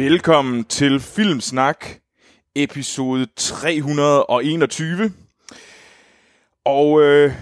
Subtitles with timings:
[0.00, 1.86] Velkommen til Filmsnak,
[2.56, 5.12] episode 321.
[6.64, 7.32] Og øh,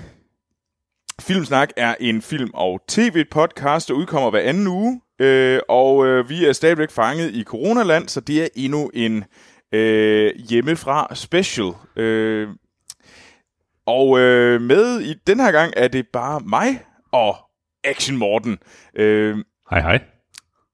[1.21, 5.01] Filmsnak er en film- og tv-podcast, der udkommer hver anden uge.
[5.19, 9.25] Øh, og øh, vi er stadigvæk fanget i coronaland, så det er endnu en
[9.73, 11.73] øh, hjemmefra special.
[11.97, 12.49] Øh,
[13.87, 16.81] og øh, med i den her gang er det bare mig
[17.13, 17.37] og
[17.85, 18.59] Action Morten.
[18.95, 19.37] Øh,
[19.71, 20.18] Hej, hej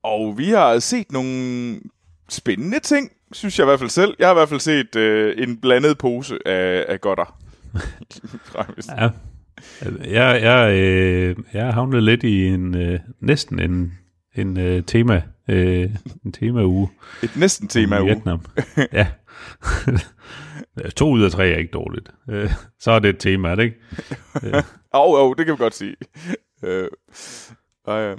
[0.04, 1.80] og vi har set nogle
[2.28, 4.14] spændende ting, synes jeg i hvert fald selv.
[4.18, 7.36] Jeg har i hvert fald set øh, en blandet pose af, af godter.
[8.98, 9.10] Ja.
[10.04, 13.98] Jeg, jeg, øh, jeg har havnet lidt i en øh, næsten en,
[14.34, 15.90] en øh, tema øh,
[16.24, 16.88] en tema uge
[17.22, 18.06] Et næsten tema i uge.
[18.06, 18.40] Vietnam.
[18.92, 19.06] ja.
[20.96, 22.10] to ud af tre er ikke dårligt.
[22.30, 23.76] Øh, så er det et tema, er det ikke?
[24.44, 25.96] Åh, oh, oh, det kan vi godt sige.
[26.64, 26.88] Øh,
[27.84, 28.14] og, ja.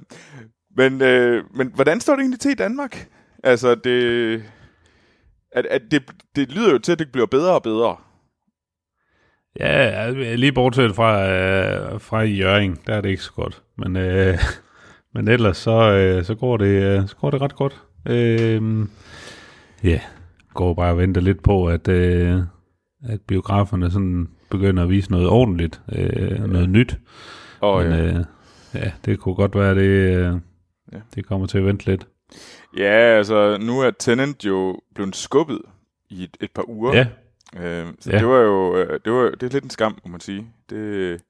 [0.76, 3.08] Men, øh, men hvordan står det egentlig til i Danmark?
[3.44, 4.44] Altså, det,
[5.52, 6.04] at, at det,
[6.36, 7.96] det lyder jo til, at det bliver bedre og bedre.
[9.60, 13.64] Ja, lige bortset fra, øh, fra Jøring, der er det ikke så godt.
[13.78, 14.38] Men, øh,
[15.14, 17.84] men ellers så, øh, så, går det, øh, så går det ret godt.
[18.06, 18.88] Øh,
[19.84, 20.00] ja,
[20.54, 22.40] går bare og venter lidt på, at, øh,
[23.04, 26.98] at biograferne sådan begynder at vise noget ordentligt, øh, noget nyt.
[27.60, 28.04] Og, Men ja.
[28.06, 28.24] øh,
[28.74, 30.34] ja, det kunne godt være, det, øh,
[30.94, 30.98] Ja.
[31.16, 32.08] det kommer til at vente lidt.
[32.78, 35.62] ja, altså, nu er Tenant jo blevet skubbet
[36.10, 36.96] i et, et par uger.
[36.96, 37.08] Ja,
[37.58, 38.18] Øh, så Ja.
[38.20, 40.48] det var jo øh, det var det er lidt en skam, må man sige.
[40.70, 41.22] Det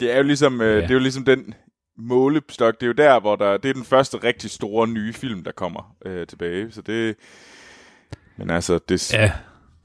[0.00, 0.80] det er jo ligesom øh, Ja.
[0.80, 1.54] det er jo ligesom den
[1.96, 2.74] målestok.
[2.74, 5.52] Det er jo der, hvor der det er den første rigtig store nye film, der
[5.52, 6.70] kommer øh, tilbage.
[6.72, 7.16] Så det
[8.36, 9.32] men altså det, ja,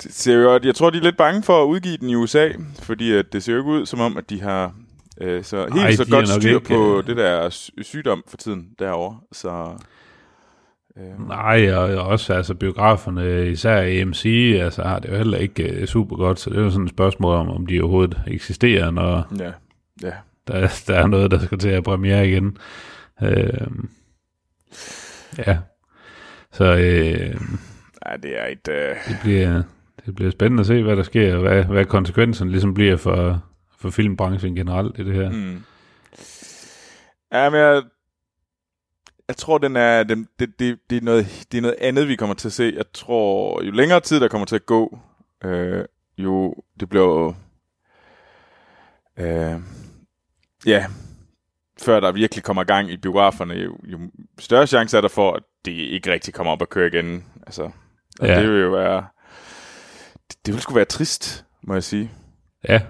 [0.03, 2.49] det ser jo jeg tror de er lidt bange for at udgive den i USA,
[2.79, 4.73] fordi at det ser jo ikke ud som om at de har
[5.21, 8.37] øh, så helt Ej, så godt styr ikke, på øh, det der sy- sygdom for
[8.37, 9.19] tiden derovre.
[9.31, 9.69] Så
[10.97, 14.25] øh, nej, og og også altså biograferne, især AMC,
[14.61, 16.89] altså har det jo heller ikke øh, super godt, så det er jo sådan et
[16.91, 19.51] spørgsmål om, om de overhovedet eksisterer, når, ja.
[20.03, 20.13] Ja.
[20.47, 22.57] der, der er noget, der skal til at premiere igen.
[23.23, 23.67] Øh,
[25.47, 25.57] ja,
[26.51, 27.41] så øh,
[28.05, 29.63] Ja, det er et øh, det, bliver,
[30.05, 33.43] det bliver spændende at se, hvad der sker, og hvad, hvad konsekvenserne ligesom bliver for,
[33.81, 35.29] for filmbranchen generelt i det her.
[35.31, 35.63] Mm.
[37.31, 37.83] Ja, men jeg,
[39.27, 42.15] jeg tror, den er, den, det, det, det, er noget, det er noget andet, vi
[42.15, 42.73] kommer til at se.
[42.75, 44.99] Jeg tror, jo længere tid, der kommer til at gå,
[45.43, 45.85] øh,
[46.17, 47.35] jo det bliver jo,
[49.17, 49.59] øh,
[50.65, 50.85] ja,
[51.81, 53.99] før der virkelig kommer gang i biograferne, jo, jo
[54.39, 57.25] større chance er der for, at det ikke rigtig kommer op at køre igen.
[57.45, 57.71] Altså,
[58.21, 58.41] Ja.
[58.41, 59.05] det vil jo være,
[60.29, 62.11] det, det vil sgu være trist, må jeg sige.
[62.69, 62.81] Ja,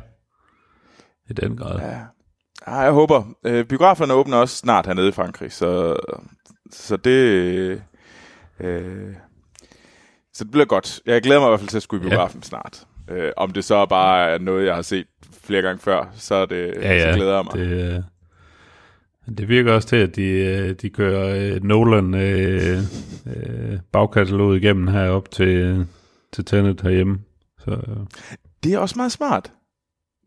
[1.31, 1.80] i den grad.
[1.80, 2.00] Ja.
[2.66, 3.24] Ah, jeg håber.
[3.46, 5.96] Øh, biograferne åbner også snart hernede i Frankrig, så,
[6.72, 7.81] så det...
[8.59, 9.14] Øh,
[10.34, 11.00] så det bliver godt.
[11.06, 12.47] Jeg glæder mig i hvert fald til at skulle i biografen ja.
[12.47, 12.84] snart.
[13.09, 15.06] Øh, om det så bare er noget, jeg har set
[15.44, 17.53] flere gange før, så, er det, Ja, ja, så glæder jeg mig.
[17.53, 18.03] Det, øh,
[19.38, 22.78] det virker også til, at de, øh, de kører øh, Nolan øh,
[23.36, 25.86] øh, bagkataloget igennem herop til,
[26.34, 27.19] til Tenet herhjemme.
[27.59, 27.98] Så, øh,
[28.63, 29.52] Det er også meget smart.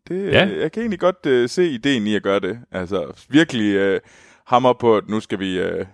[0.08, 0.44] Det, Ja.
[0.46, 0.58] ja.
[0.60, 2.60] Jeg kan egentlig godt øh, se ideen i at gøre det.
[2.70, 4.00] Altså virkelig øh,
[4.46, 5.58] hammer på, at nu skal vi...
[5.58, 5.86] Øh,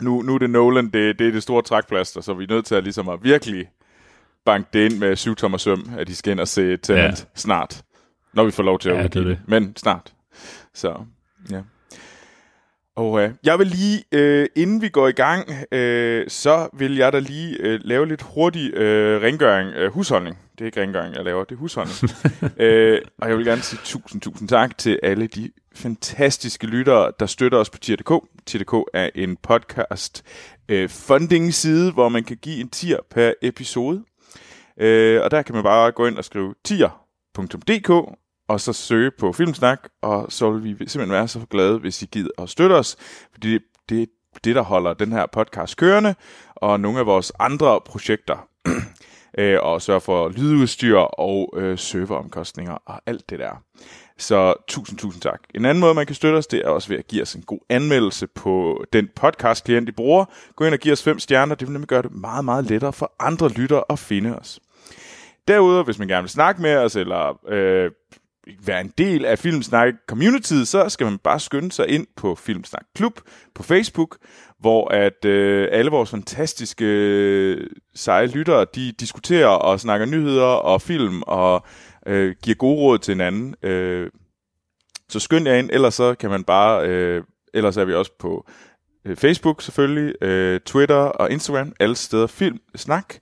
[0.00, 2.64] nu, nu er det Nolan, det, det er det store trækplaster, så vi er nødt
[2.66, 3.70] til at, ligesom at virkelig
[4.44, 7.12] banke det ind med syv tommer søm, at de skal ind og se Tenet Ja.
[7.34, 7.82] snart.
[8.32, 9.48] Når vi får lov til at Ja, udgive det det.
[9.48, 10.14] Men snart.
[10.74, 11.04] Så,
[11.50, 11.62] ja.
[13.00, 17.18] Øh, jeg vil lige, øh, inden vi går i gang, øh, så vil jeg da
[17.18, 20.38] lige øh, lave lidt hurtig øh, rengøring, øh, husholdning.
[20.52, 21.98] Det er ikke rengøring, jeg laver, det er husholdning.
[22.64, 27.26] øh, og jeg vil gerne sige tusind, tusind tak til alle de fantastiske lyttere, der
[27.26, 28.12] støtter os på tier.dk.
[28.46, 30.22] Tier.dk er en podcast
[30.68, 34.04] øh, funding side, hvor man kan give en tier per episode.
[34.80, 37.90] Øh, og der kan man bare gå ind og skrive tier.dk,
[38.50, 42.06] og så søge på Filmsnak, og så vil vi simpelthen være så glade, hvis I
[42.06, 42.96] gider at støtte os,
[43.32, 44.06] fordi det, det er
[44.44, 46.14] det, der holder den her podcast kørende,
[46.54, 48.48] og nogle af vores andre projekter,
[49.38, 53.62] øh, og sørge for lydudstyr og øh, serveromkostninger og alt det der.
[54.18, 55.40] Så tusind, tusind tak.
[55.54, 57.42] En anden måde, man kan støtte os, det er også ved at give os en
[57.42, 60.24] god anmeldelse på den podcast-klient, I bruger.
[60.56, 61.54] Gå ind og giv os fem stjerner.
[61.54, 64.60] Det vil nemlig gøre det meget, meget lettere for andre lyttere at finde os.
[65.48, 67.90] Derudover, hvis man gerne vil snakke med os, eller øh,
[68.66, 72.84] være en del af Filmsnak Community, så skal man bare skynde sig ind på Filmsnak
[72.94, 73.20] Klub
[73.54, 74.16] på Facebook,
[74.60, 80.82] hvor at øh, alle vores fantastiske øh, seje lyttere, de diskuterer og snakker nyheder og
[80.82, 81.64] film og
[82.06, 83.54] øh, giver gode råd til hinanden.
[83.62, 84.10] Øh,
[85.08, 88.46] så skynd jer ind, ellers så kan man bare, øh, ellers er vi også på
[89.04, 93.14] øh, Facebook selvfølgelig, øh, Twitter og Instagram, alle steder Filmsnak.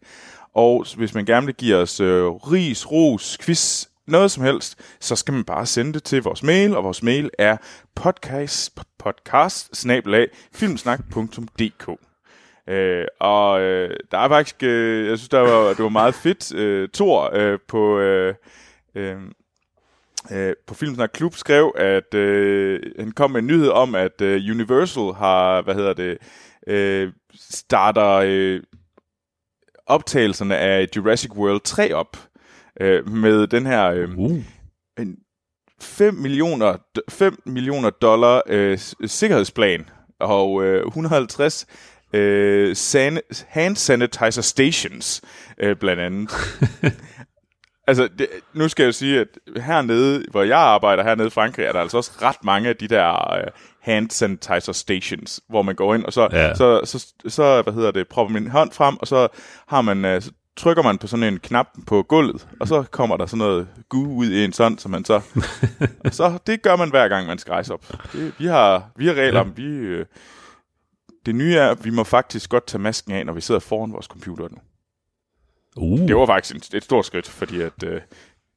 [0.54, 5.16] Og hvis man gerne vil give os øh, ris, ros, quiz, noget som helst, så
[5.16, 7.56] skal man bare sende det til vores mail, og vores mail er
[7.94, 9.86] podcast, podcast
[10.54, 11.88] filmsnak.dk.
[12.68, 16.54] Øh, og øh, der er faktisk, øh, jeg synes, der var, det var meget fedt.
[16.54, 18.34] Øh, Thor øh, på, øh,
[18.94, 19.16] øh,
[20.32, 24.50] øh, på Filmsnak Klub skrev, at øh, han kom med en nyhed om, at øh,
[24.50, 26.18] Universal har, hvad hedder det,
[26.66, 28.60] øh, starter øh,
[29.86, 32.16] optagelserne af Jurassic World 3 op
[32.80, 34.38] øh, med den her øh, Uh.
[34.98, 35.16] en
[35.80, 36.76] 5 millioner,
[37.10, 39.88] 5 millioner dollar øh, sikkerhedsplan
[40.20, 41.66] og øh, 150
[42.12, 45.22] øh, san, hand sanitizer stations
[45.60, 46.30] øh, blandt andet.
[47.88, 49.28] altså, det, nu skal jeg jo sige, at
[49.62, 52.88] hernede, hvor jeg arbejder hernede i Frankrig, er der altså også ret mange af de
[52.88, 53.46] der øh,
[53.82, 56.54] hand sanitizer stations, hvor man går ind, og så, Ja.
[56.54, 59.28] så, så, så, hvad hedder det, propper man en hånd frem, og så
[59.68, 60.22] har man, øh,
[60.58, 64.06] trykker man på sådan en knap på gulvet, og så kommer der sådan noget gu
[64.06, 65.20] ud i en sådan, så man så,
[66.04, 67.84] og så det gør man hver gang, man skal rejse op.
[68.12, 70.06] Det, vi, har, vi har regler om, vi, øh,
[71.26, 73.92] det nye er, at vi må faktisk godt tage masken af, når vi sidder foran
[73.92, 74.56] vores computer nu.
[75.76, 75.98] Uh.
[76.08, 78.00] Det var faktisk en, et stort skridt, fordi at, øh,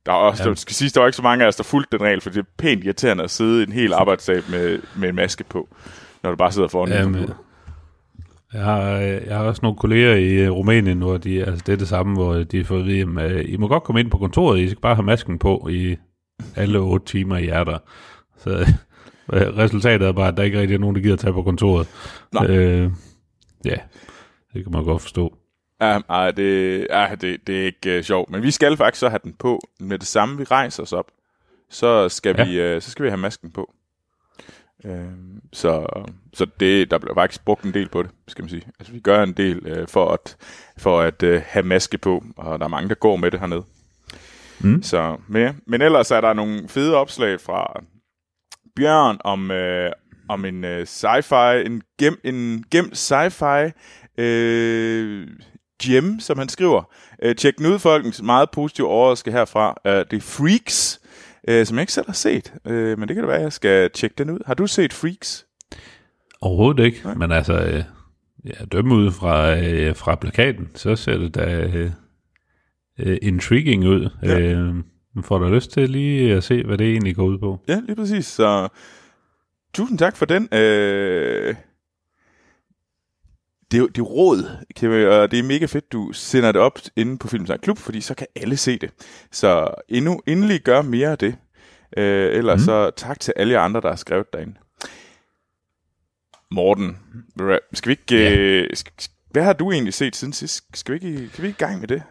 [0.06, 0.50] der, er også, Ja.
[0.50, 2.30] der skal sige, der var ikke så mange af os, der fulgte den regel, for
[2.30, 5.70] det er pænt irriterende at sidde en hel arbejdsdag med, med en maske på,
[6.24, 7.36] når du bare sidder foran en Jamen, computer.
[8.54, 11.74] Jeg har, øh, jeg har også nogle kolleger i øh, Rumænien, hvor de, altså det
[11.74, 14.18] er det samme, hvor de får at vide, at I må godt komme ind på
[14.18, 15.96] kontoret, I skal bare have masken på i
[16.56, 17.78] alle otte timer i er der.
[18.38, 18.50] Så
[19.34, 21.88] øh, resultatet er bare, at der ikke rigtig er nogen, der gider tage på kontoret.
[22.34, 22.46] Nej.
[22.48, 22.92] Øh,
[23.66, 23.76] ja,
[24.54, 25.38] det kan man godt forstå.
[25.82, 28.30] Ja, ej, det, ja, det, det er ikke uh, sjovt.
[28.30, 31.06] Men vi skal faktisk så have den på med det samme, vi rejser os op.
[31.70, 32.46] Så skal, Ja.
[32.46, 33.74] vi, uh, så skal vi have masken på.
[34.84, 35.06] Uh,
[35.54, 38.64] så så det, der bliver faktisk brugt en del på det, skal man sige.
[38.80, 40.38] Altså, vi gør en del uh, for at,
[40.78, 43.64] for at uh, have maske på, og der er mange, der går med det hernede.
[44.60, 44.84] Mm.
[44.84, 45.54] Så, men, ja.
[45.68, 47.84] men ellers er der nogle fede opslag fra
[48.76, 49.92] Bjørn om, øh,
[50.30, 53.72] om en øh, sci-fi, en, gem, en gemt sci-fi
[54.18, 55.28] øh,
[55.84, 56.84] gem, som han skriver.
[57.24, 58.22] Øh, tjek den ud, folkens.
[58.22, 59.76] Meget positiv overraskelse herfra.
[59.86, 61.01] Øh, det er Freaks,
[61.48, 62.54] øh, som jeg ikke selv har set.
[62.68, 64.40] Øh, men det kan det være, at jeg skal tjekke den ud.
[64.46, 65.46] Har du set Freaks?
[66.42, 67.14] Overhovedet ikke, Nej.
[67.14, 67.84] men altså, øh,
[68.46, 71.92] ja, dømme ud fra, øh, fra plakaten, så ser det da øh,
[73.00, 74.10] øh, intriguing ud.
[74.24, 74.40] Ja.
[74.40, 74.76] Øh,
[75.24, 77.60] får da lyst til lige at se, hvad det egentlig går ud på.
[77.68, 78.26] Ja, lige præcis.
[78.26, 78.68] Så
[79.74, 80.50] tusind tak for den.
[80.54, 81.56] Øh,
[83.72, 86.62] det, er, jo- det er råd, Kevin, og det er mega fedt, du sender det
[86.62, 88.90] op inde på Filmsnak Klub, fordi så kan alle se det.
[89.32, 91.36] Så endnu, endelig gør mere af det.
[91.98, 92.66] Øh, ellers mm.
[92.66, 94.54] Så tak til alle jer andre, der har skrevet derinde.
[96.52, 96.98] Morten,
[97.74, 98.24] skal vi ikke...
[98.24, 98.36] Ja.
[98.38, 98.94] Øh, skal,
[99.32, 100.64] hvad har du egentlig set siden sidst?
[100.74, 102.04] Skal vi ikke, kan vi ikke i gang med det?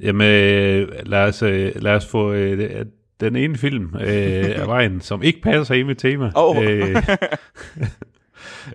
[0.00, 2.86] Jamen, øh, lad, os, øh, lad os få øh,
[3.20, 6.30] den ene film øh, af vejen, som ikke passer ind i mit tema.
[6.36, 6.64] Åh.
[6.64, 6.96] Øh,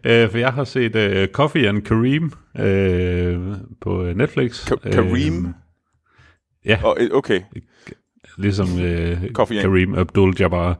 [0.03, 4.71] øh, for jeg har set øh, Coffee and Kareem øh, på Netflix.
[4.71, 5.45] Ka- Kareem?
[5.45, 5.51] Øh,
[6.65, 7.41] ja, Oh, okay.
[8.37, 10.73] ligesom øh, Coffee and- Kareem Abdul-Jabbar.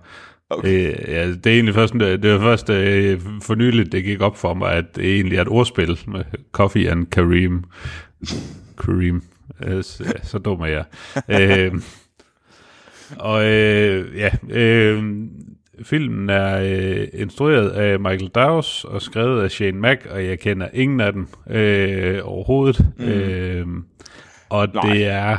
[0.49, 0.87] Okay.
[0.87, 4.37] Øh, ja, det er egentlig først, det var først øh, for nyligt, det gik op
[4.37, 7.63] for mig, at det egentlig er et ordspil med Coffee and Kareem.
[8.77, 9.21] Kareem.
[9.65, 10.85] Øh, så, så dum er jeg.
[11.69, 11.73] øh,
[13.19, 15.03] og øh, ja, øh,
[15.83, 20.67] filmen er øh, instrueret af Michael Dawes og skrevet af Shane Mack, og jeg kender
[20.73, 22.85] ingen af dem øh, overhovedet.
[22.97, 23.05] Mm.
[23.05, 23.67] Øh,
[24.49, 24.93] og Nej.
[24.93, 25.37] det er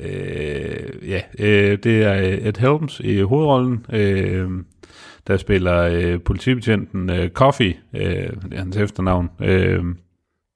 [0.00, 4.50] øh, ja, øh, det er Ed Helms i hovedrollen, øh,
[5.26, 9.30] der spiller øh, politibetjenten øh, Coffee, øh, hans efternavn.
[9.42, 9.84] Øh,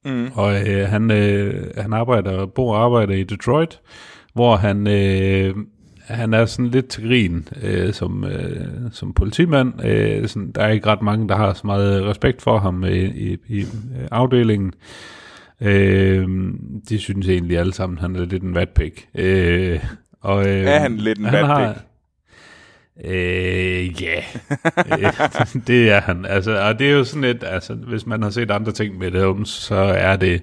[0.04, 0.28] Mm.
[0.34, 3.80] og øh, han, øh, han arbejder, bor og arbejder i Detroit,
[4.34, 5.54] hvor han, øh,
[6.10, 9.84] han er sådan lidt til grin øh, som, øh, som politimand.
[9.84, 13.04] Øh, sådan, der er ikke ret mange, der har så meget respekt for ham i,
[13.04, 14.72] i, i øh, afdelingen.
[15.60, 16.28] Øh,
[16.88, 19.08] de synes egentlig alle sammen, han er lidt en vatpik.
[19.14, 19.80] Øh,
[20.20, 21.82] og, øh, Er han lidt en vatpik?
[23.04, 24.22] Øh, ja,
[25.02, 26.26] Øh, det er han.
[26.26, 29.22] Altså, og det er jo sådan lidt, altså, hvis man har set andre ting med
[29.22, 30.42] Holmes, så er det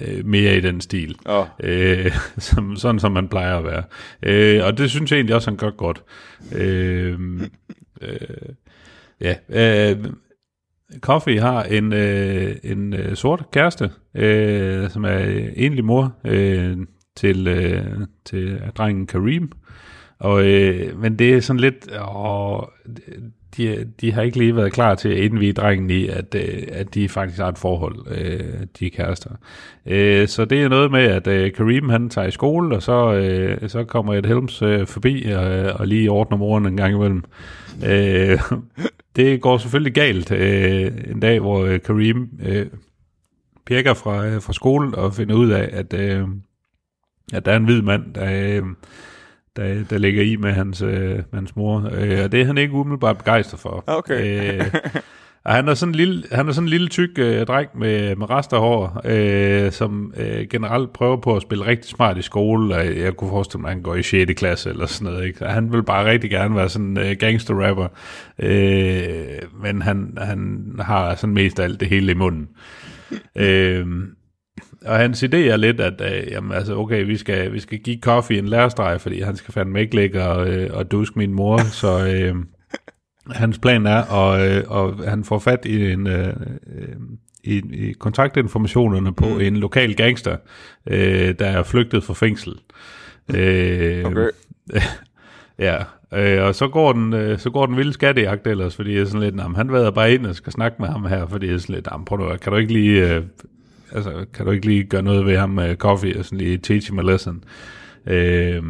[0.00, 1.16] øh, mere i den stil.
[1.26, 1.46] Oh.
[1.60, 3.82] Øh, som, sådan som man plejer at være.
[4.22, 6.02] Øh, og det synes jeg egentlig også, han gør godt.
[6.54, 7.18] Øh,
[8.00, 8.48] øh,
[9.20, 10.04] ja, øh,
[11.00, 16.76] Coffee har en, øh, en øh, sort kæreste, øh, som er enlig mor øh,
[17.16, 17.84] til, øh,
[18.24, 19.52] til drengen Kareem.
[20.18, 22.62] Og, øh, men det er sådan lidt, åh,
[23.58, 26.94] de, de har ikke lige været klar til at indvige drengen i, at, øh, at
[26.94, 29.30] de faktisk har et forhold, øh, de kærester.
[29.86, 33.12] Øh, så det er noget med, at øh, Kareem han tager i skole, og så,
[33.12, 36.94] øh, så kommer et Helms øh, forbi og, øh, og lige ordner moren en gang
[36.94, 37.24] imellem.
[37.86, 38.40] Øh,
[39.16, 42.66] det går selvfølgelig galt øh, en dag, hvor øh, Kareem øh,
[43.66, 46.28] pirker fra, øh, fra skole og finder ud af, at, øh,
[47.32, 48.56] at der er en hvid mand, der...
[48.56, 48.62] Øh,
[49.58, 51.90] der, der ligger i med hans, øh, med hans mor.
[51.94, 53.84] Øh, og det er han ikke umiddelbart begejstret for.
[53.86, 54.60] Okay.
[54.60, 54.66] Øh,
[55.44, 58.16] og han er sådan en lille, han er sådan en lille tyk øh, dreng med,
[58.16, 62.98] med resterhår, øh, som øh, generelt prøver på at spille rigtig smart i skole, og
[62.98, 64.32] jeg kunne forestille mig, at han går i 6.
[64.36, 65.26] klasse eller sådan noget.
[65.26, 65.44] Ikke?
[65.44, 67.88] han vil bare rigtig gerne være sådan en øh, gangster-rapper,
[68.38, 72.48] øh, men han, han har sådan mest af alt det hele i munden.
[73.36, 73.86] øh,
[74.84, 77.98] og hans idé er lidt, at øh, jamen, altså, okay, vi skal, vi skal give
[78.00, 81.58] Coffee en lærestreg, fordi han skal fandme ikke ligge og, øh, og duske min mor,
[81.58, 82.34] så øh,
[83.30, 86.06] hans plan er, og, øh, og han får fat i en...
[86.06, 86.34] Øh,
[87.44, 89.40] i, i kontaktinformationerne på mm.
[89.40, 90.36] en lokal gangster,
[90.86, 92.52] øh, der er flygtet fra fængsel.
[93.34, 94.28] Øh, okay.
[95.58, 95.76] ja,
[96.14, 99.04] øh, og så går den, øh, så går den vilde skattejagt ellers, fordi jeg er
[99.04, 101.54] sådan lidt, nah, han vader bare ind og skal snakke med ham her, fordi jeg
[101.54, 103.22] er sådan lidt, nah, prøv nu, kan du ikke lige øh,
[103.92, 106.90] altså, kan du ikke lige gøre noget ved ham med coffee og sådan lige teach
[106.90, 107.44] him a lesson?
[108.06, 108.62] Øh,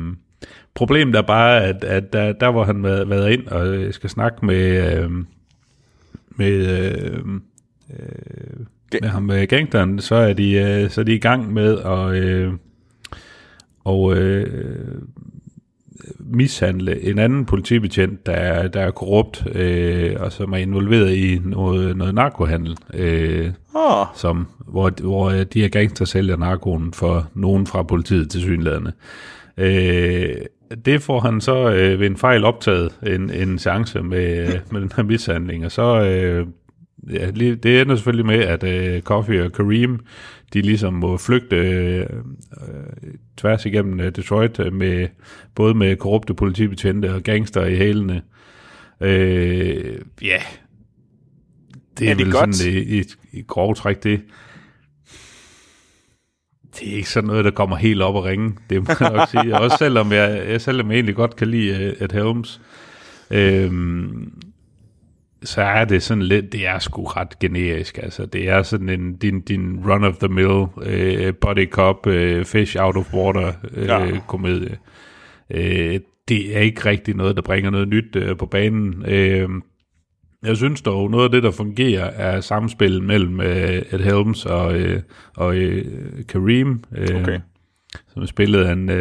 [0.74, 4.46] problemet er bare, at, at der, der hvor han været, været ind og skal snakke
[4.46, 5.10] med, øh,
[6.30, 7.22] med, øh,
[7.90, 8.66] øh,
[9.02, 12.24] med ham med gangsteren, så er de, øh, så er de i gang med at
[12.24, 12.52] øh,
[13.84, 15.02] og, øh,
[16.18, 21.40] mishandle en anden politibetjent, der er, der er korrupt, øh, og som er involveret i
[21.44, 24.06] noget, noget narkohandel, øh, oh.
[24.14, 28.92] som, hvor, hvor de her gangster sælger narkoen for nogen fra politiet til synlædende.
[29.56, 30.36] Øh,
[30.84, 34.92] det får han så øh, ved en fejl optaget en, en chance med, med den
[34.96, 36.46] her mishandling, og så øh,
[37.10, 39.98] ja, det ender selvfølgelig med, at øh, Coffee og Kareem,
[40.52, 42.06] de ligesom må flygte øh,
[43.36, 45.08] tværs igennem øh, Detroit, øh, med,
[45.54, 48.22] både med korrupte politibetjente og gangster i hælene.
[49.00, 50.42] Øh, ja,
[51.98, 52.56] det er, er det vel godt?
[52.56, 54.20] sådan i, i, i grov træk det.
[56.80, 59.28] Det er ikke sådan noget, der kommer helt op og ringe, det må jeg nok
[59.28, 59.58] sige.
[59.62, 62.60] Også selvom jeg, jeg selvom jeg egentlig godt kan lide Ed Helms.
[63.30, 64.32] Øhm,
[65.42, 68.26] så er det sådan lidt, det er sgu ret generisk, altså.
[68.26, 73.52] Det er sådan en, din, din run-of-the-mill uh, body cop, uh, fish out of water
[73.76, 74.20] uh, ja.
[74.26, 74.76] komedie.
[75.50, 78.94] Uh, det er ikke rigtig noget, der bringer noget nyt uh, på banen.
[79.02, 79.62] Uh,
[80.44, 84.74] jeg synes dog, noget af det, der fungerer, er samspil mellem uh, Ed Helms og,
[84.74, 84.96] uh,
[85.36, 85.82] og uh,
[86.28, 86.82] Kareem.
[86.90, 87.40] Uh, okay.
[88.12, 88.96] Som er spillet af en uh,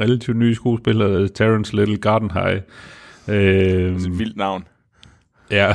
[0.00, 2.60] relativt ny skuespiller, Terrence Little Gardenhigh.
[3.28, 4.64] Uh, det er et vildt navn.
[5.50, 5.72] Ja,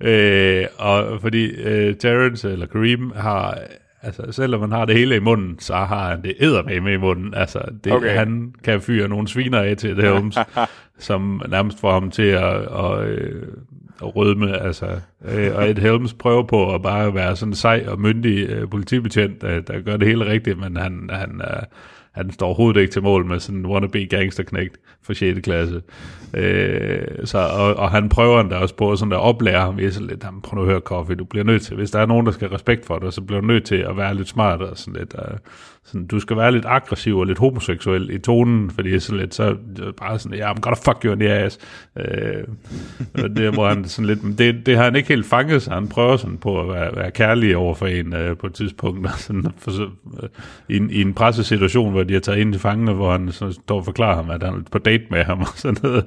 [0.10, 3.58] øh, og fordi øh, Terrence eller Kareem har,
[4.02, 7.34] altså selvom man har det hele i munden, så har han det med i munden.
[7.34, 8.16] Altså, det, okay.
[8.16, 10.38] han kan fyre nogle sviner af til det Holmes,
[10.98, 13.42] som nærmest får ham til at, at, øh,
[14.02, 14.58] at rødme.
[14.58, 14.86] Altså,
[15.24, 18.68] øh, og et Helms prøver på at bare være sådan en sej og myndig øh,
[18.70, 21.62] politibetjent, der, der gør det hele rigtigt, men han, han, øh,
[22.14, 25.40] han står overhovedet ikke til mål med sådan en wannabe gangsterknægt for 6.
[25.40, 25.82] klasse.
[26.34, 30.08] Øh, så, og, og, han prøver endda også på sådan at oplære ham i sådan
[30.08, 32.48] lidt, prøv at høre, Coffee, du bliver nødt til, hvis der er nogen, der skal
[32.48, 35.00] have respekt for dig, så bliver du nødt til at være lidt smart og sådan
[35.00, 35.38] lidt, Øh,
[35.84, 39.56] sådan, du skal være lidt aggressiv og lidt homoseksuel i tonen, fordi sådan lidt, så
[39.96, 41.58] bare sådan, ja, yeah, I'm gonna fuck you in the ass.
[41.96, 42.44] Øh,
[43.36, 46.16] det, hvor han sådan lidt, det, det har han ikke helt fanget, så han prøver
[46.16, 49.46] sådan på at være, være kærlig over for en uh, på et tidspunkt, og sådan,
[49.58, 49.70] for,
[50.04, 50.28] uh,
[50.68, 53.52] i, en, i en pressesituation, hvor de har taget ind til fangene, hvor han så
[53.52, 56.04] står og forklarer ham, at han er på date med ham og sådan noget.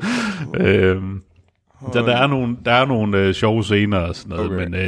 [0.57, 1.01] øh,
[1.93, 4.63] så der er nogle, der er nogle uh, sjove scener og sådan noget, okay.
[4.63, 4.79] men uh,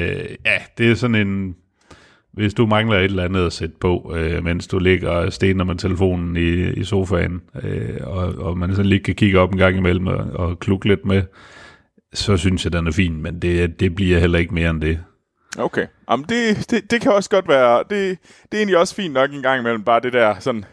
[0.45, 1.55] ja, det er sådan en
[2.33, 5.63] hvis du mangler et eller andet at sætte på, øh, mens du ligger og stener
[5.63, 9.57] med telefonen i, i sofaen, øh, og, og man sådan lige kan kigge op en
[9.57, 11.23] gang imellem og, og klukke lidt med,
[12.13, 14.99] så synes jeg, den er fin, men det, det bliver heller ikke mere end det.
[15.57, 17.89] Okay, Jamen, det, det, det kan også godt være, det,
[18.51, 20.65] det er egentlig også fint nok en gang imellem, bare det der sådan,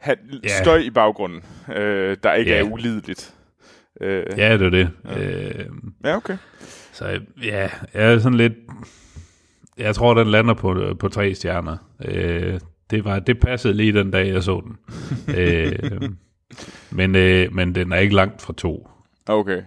[0.00, 0.62] have yeah.
[0.62, 1.40] støj i baggrunden,
[1.76, 2.60] øh, der ikke yeah.
[2.60, 3.34] er ulideligt.
[4.00, 4.90] Øh, ja, det er det.
[5.04, 5.66] Ja, øh,
[6.04, 6.36] ja okay.
[6.92, 8.52] Så ja, jeg er sådan lidt
[9.78, 11.76] jeg tror, den lander på, på tre stjerner.
[12.04, 12.60] Øh,
[12.90, 14.78] det, var, det passede lige den dag, jeg så den.
[15.38, 16.10] øh,
[16.90, 18.88] men, øh, men den er ikke langt fra to.
[19.26, 19.62] Okay.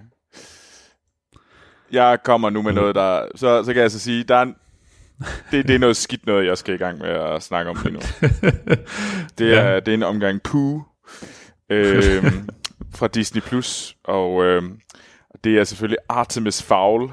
[1.91, 2.75] Jeg kommer nu med mm.
[2.75, 3.25] noget, der...
[3.35, 4.55] Så, så kan jeg så sige, der er en,
[5.51, 7.93] det, det er noget skidt noget, jeg skal i gang med at snakke om lige
[7.93, 8.00] nu.
[9.38, 9.75] Det er, ja.
[9.75, 10.81] det er en omgang Pooh
[11.69, 12.24] øh,
[12.97, 13.41] fra Disney+.
[13.41, 14.63] Plus Og øh,
[15.43, 17.12] det er selvfølgelig Artemis Fowl.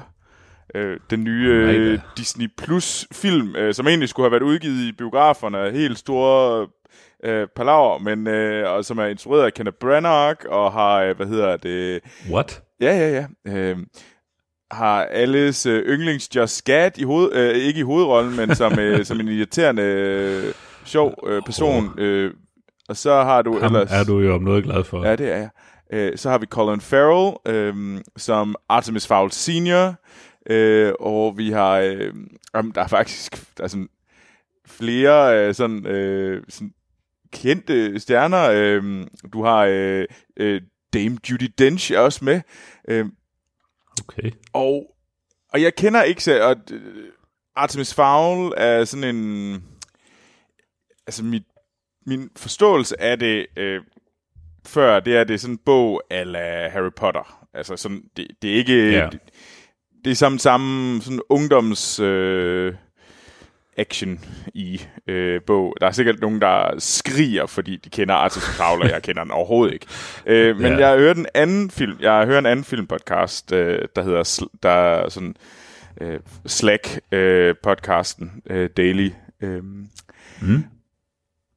[0.75, 1.99] Øh, den nye øh.
[2.17, 5.71] Disney Plus film, øh, som egentlig skulle have været udgivet i biograferne.
[5.71, 6.67] Helt store
[7.23, 11.27] øh, palaver, men øh, og som er instrueret af Kenneth Branagh og har, øh, hvad
[11.27, 11.99] hedder det,
[12.31, 12.61] What?
[12.81, 13.51] Ja, ja, ja.
[13.53, 13.77] Øh,
[14.71, 19.05] har alles øh, yndlings Just Gad i hoved, øh, ikke i hovedrollen, men som, øh,
[19.05, 20.53] som en irriterende, øh,
[20.85, 21.99] sjov øh, person.
[21.99, 22.33] Øh,
[22.89, 23.91] og så har du Ham ellers...
[23.91, 25.05] er du jo om noget glad for.
[25.05, 25.49] Ja, det er jeg.
[25.93, 29.95] Øh, så har vi Colin Farrell øh, som Artemis Fowl Senior.
[30.49, 31.77] Øh, og vi har...
[31.77, 32.13] Øh,
[32.55, 33.89] jamen, der er faktisk der er sådan
[34.65, 36.73] flere øh, sådan, øh, sådan
[37.31, 38.49] kendte stjerner.
[38.53, 40.05] Øh, du har øh,
[40.37, 40.61] øh,
[40.93, 42.41] Dame Judy Dench er også med.
[42.87, 43.05] Øh,
[44.01, 44.31] Okay.
[44.53, 44.95] og,
[45.49, 46.41] og jeg kender ikke så...
[46.43, 47.09] Og, øh,
[47.55, 49.63] Artemis Fowl er sådan en...
[51.07, 51.43] Altså, mit,
[52.05, 53.81] min forståelse af det øh,
[54.65, 57.47] før, det er, det er sådan en bog ala Harry Potter.
[57.53, 58.91] Altså, sådan, det, det er ikke...
[58.91, 59.09] Ja.
[59.11, 59.19] Det,
[60.05, 61.99] det er samme, samme sådan ungdoms...
[61.99, 62.73] Øh,
[63.77, 64.19] action
[64.53, 65.75] i øh, bog.
[65.81, 69.73] Der er sikkert nogen, der skriger, fordi de kender Fowl, og jeg kender den overhovedet
[69.73, 69.85] ikke.
[70.25, 70.89] Øh, men Ja.
[70.89, 75.09] jeg hørt en anden film, jeg hørt en anden filmpodcast, øh, der hedder, der er
[75.09, 75.35] sådan
[76.01, 79.09] øh, Slack øh, podcasten, øh, Daily.
[79.41, 79.63] Øh,
[80.41, 80.63] Mm.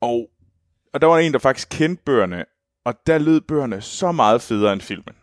[0.00, 0.28] og,
[0.94, 2.44] og der var en, der faktisk kendte bøgerne,
[2.84, 5.14] og der lød bøgerne så meget federe end filmen.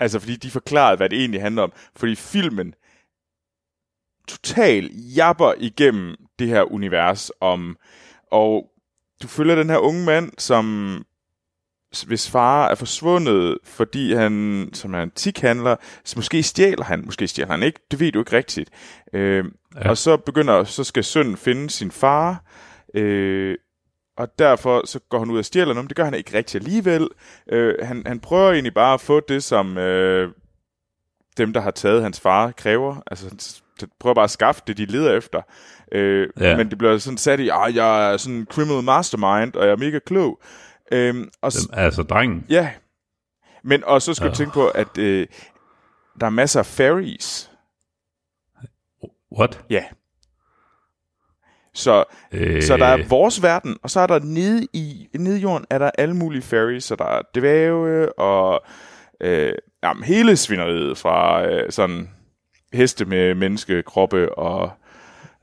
[0.00, 1.72] Altså, fordi de forklarede, hvad det egentlig handler om.
[1.96, 2.74] Fordi filmen
[4.28, 7.76] total japper igennem det her univers om,
[8.32, 8.70] og
[9.22, 11.04] du følger den her unge mand, som
[12.06, 17.28] hvis far er forsvundet, fordi han, som er en tikhandler, så måske stjæler han, måske
[17.28, 18.70] stjæler han ikke, det ved du ikke rigtigt.
[19.12, 19.90] Øh, ja.
[19.90, 22.44] Og så begynder, så skal sønnen finde sin far,
[22.94, 23.56] øh,
[24.20, 26.58] og derfor så går han ud og stjæler noget, men det gør han ikke rigtig
[26.60, 27.08] alligevel.
[27.52, 30.32] Øh, han, han prøver egentlig bare at få det, som øh,
[31.36, 33.02] dem, der har taget hans far, kræver.
[33.06, 33.26] Altså,
[33.80, 35.42] han prøver bare at skaffe det, de leder efter.
[35.92, 36.56] Øh, Ja.
[36.56, 39.72] Men det bliver sådan sat i, at jeg er sådan en criminal mastermind, og jeg
[39.72, 40.40] er mega klog.
[40.92, 42.46] Øh, og, Den, altså, drengen.
[42.48, 42.70] Ja.
[43.64, 44.36] Men og så skal du Øh.
[44.36, 45.26] tænke på, at øh,
[46.20, 47.50] der er masser af fairies.
[49.38, 49.64] What?
[49.70, 49.84] Ja.
[51.74, 55.42] Så, Øh, så der er vores verden, og så er der nede i, nede i
[55.42, 58.62] jorden, er der alle mulige fairies, så der er dvæve og
[59.20, 59.52] øh,
[59.82, 62.10] jamen, hele svineriet fra øh, sådan
[62.72, 64.70] heste med menneskekroppe og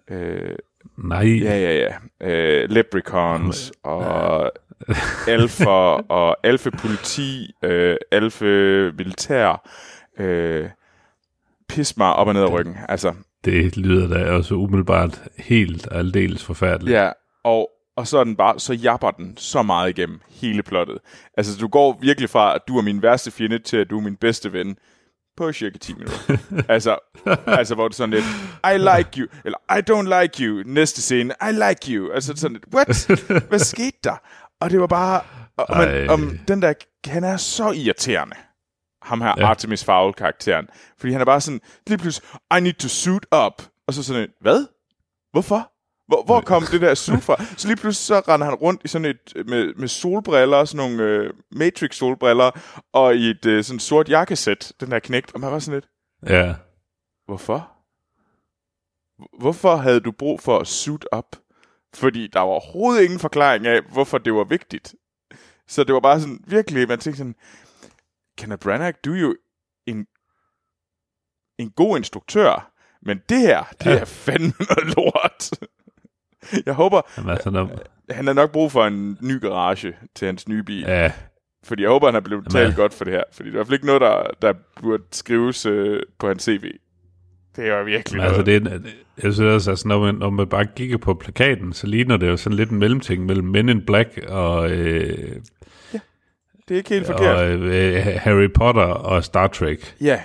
[0.09, 0.55] øh,
[0.97, 1.25] Nej.
[1.25, 1.95] ja, ja, ja,
[2.27, 4.51] øh, leprechauns og
[5.27, 9.69] alfer og alfe-politi, øh, alfe-militær,
[10.19, 10.69] øh,
[11.69, 12.77] pis mig op og ned ad ryggen.
[12.89, 13.13] Altså,
[13.51, 16.95] Det lyder da også umiddelbart helt aldeles forfærdeligt.
[16.95, 17.11] ja,
[17.43, 20.97] og, og så er den bare, så japper den så meget igennem hele plottet.
[21.37, 24.01] Altså, du går virkelig fra, at du er min værste fjende, til at du er
[24.01, 24.77] min bedste ven
[25.37, 26.37] på cirka 10 minutter.
[26.75, 26.97] altså,
[27.47, 28.25] altså, hvor det sådan lidt,
[28.73, 32.11] I like you, eller I don't like you, næste scene, I like you.
[32.11, 33.47] Altså sådan lidt, what?
[33.49, 34.21] Hvad skete der?
[34.61, 35.21] Og det var bare,
[35.57, 36.07] og, og man, Ej.
[36.07, 36.73] om den der,
[37.05, 38.35] han er så irriterende.
[39.07, 39.45] Ham her, Ja.
[39.47, 40.67] Artemis Fowl-karakteren.
[40.97, 43.63] Fordi han er bare sådan, lige pludselig, I need to suit up.
[43.87, 44.65] Og så sådan et, hvad?
[45.31, 45.71] Hvorfor?
[46.07, 47.43] Hvor, hvor kom det der suit fra?
[47.57, 51.03] Så lige pludselig så render han rundt i sådan et, med, med solbriller, sådan nogle
[51.03, 52.51] øh, Matrix-solbriller,
[52.93, 55.33] og i et øh, sådan sort jakkesæt, den der knægt.
[55.33, 55.89] Og man var sådan lidt,
[56.29, 56.55] Ja.
[57.25, 57.71] Hvorfor?
[59.39, 61.35] Hvorfor havde du brug for at suit up?
[61.93, 64.95] Fordi der var overhovedet ingen forklaring af, hvorfor det var vigtigt.
[65.67, 67.35] Så det var bare sådan, virkelig, man tænkte sådan,
[68.37, 69.35] Kenneth Branagh, du er jo
[69.85, 70.05] en,
[71.59, 72.71] en god instruktør,
[73.01, 73.91] men det her, det Ja.
[73.91, 73.99] ja.
[73.99, 75.49] er fandme noget lort.
[76.65, 77.69] Jeg håber, Jamen, altså, når,
[78.09, 80.81] han har nok brug for en ny garage til hans nye bil.
[80.81, 81.11] ja,
[81.63, 83.23] Fordi jeg håber, han er blevet Jamen, talt godt for det her.
[83.31, 86.43] Fordi det er i hvert fald ikke noget, der, der burde skrives øh, på hans
[86.43, 86.71] CV.
[87.55, 88.63] Det er jo virkelig men altså, noget.
[88.63, 88.85] det er, en-
[89.23, 92.27] jeg synes også, altså, når, man, når man bare kigger på plakaten, så ligner det
[92.27, 95.41] jo sådan lidt en mellemting mellem Men in Black og, øh,
[96.67, 97.35] det er ikke helt forkert.
[97.37, 100.23] og øh, Harry Potter og Star Trek Ja,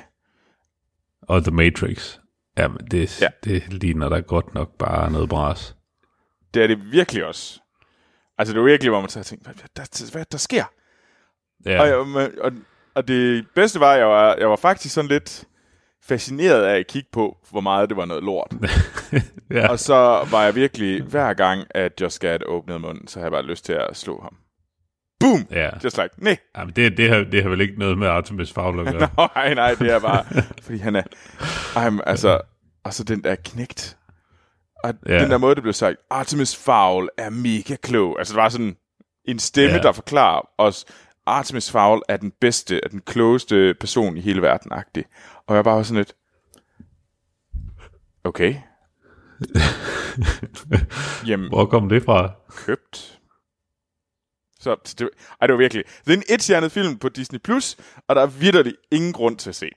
[1.22, 2.18] og The Matrix.
[2.58, 3.28] Jamen, det, ja.
[3.44, 5.76] Det ligner da godt nok bare noget bras.
[6.54, 7.60] det er det virkelig også.
[8.38, 10.64] Altså, det er virkelig, hvor man så tænkt, hvad, der, hvad der sker?
[11.66, 12.52] Ja, Og, jeg, men- og,
[12.94, 15.44] og det bedste var, at jeg var, jeg var faktisk sådan lidt
[16.04, 18.52] fascineret af at kigge på, hvor meget det var noget lort.
[19.50, 19.68] ja.
[19.68, 19.94] Og så
[20.30, 23.64] var jeg virkelig, hver gang, at Just Gad åbnede munden, så havde jeg bare lyst
[23.64, 24.36] til at slå ham.
[25.22, 25.46] Boom!
[25.50, 25.70] ja.
[25.84, 28.80] Just like, nej, Jamen, det, det, har, det har vel ikke noget med Artemis Fowl
[28.80, 29.08] at gøre.
[29.36, 30.24] nej, nej, det er bare,
[30.62, 31.02] fordi han er,
[31.76, 32.40] I'm, altså,
[32.84, 33.96] og så den der knægt.
[34.84, 35.22] Og Ja.
[35.22, 38.18] den der måde, det blev sagt, Artemis Fowl er mega klog.
[38.18, 38.76] Altså, det var sådan
[39.24, 39.82] en stemme, ja.
[39.82, 40.84] der forklarer os,
[41.26, 45.04] Artemis Fowl er den bedste, er den klogeste person i hele verden, agtig.
[45.46, 46.12] Og jeg bare var sådan lidt,
[48.24, 48.54] okay.
[51.26, 52.30] Jamen, Hvor kom det fra?
[52.66, 53.18] købt.
[54.62, 55.84] Så det, ej, det var virkelig...
[56.04, 57.76] Det er en etstjernet film på Disney+, Plus,
[58.08, 59.70] og der er virkelig ingen grund til at se.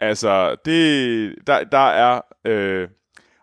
[0.00, 2.20] Altså, det, der, der er...
[2.44, 2.88] Øh,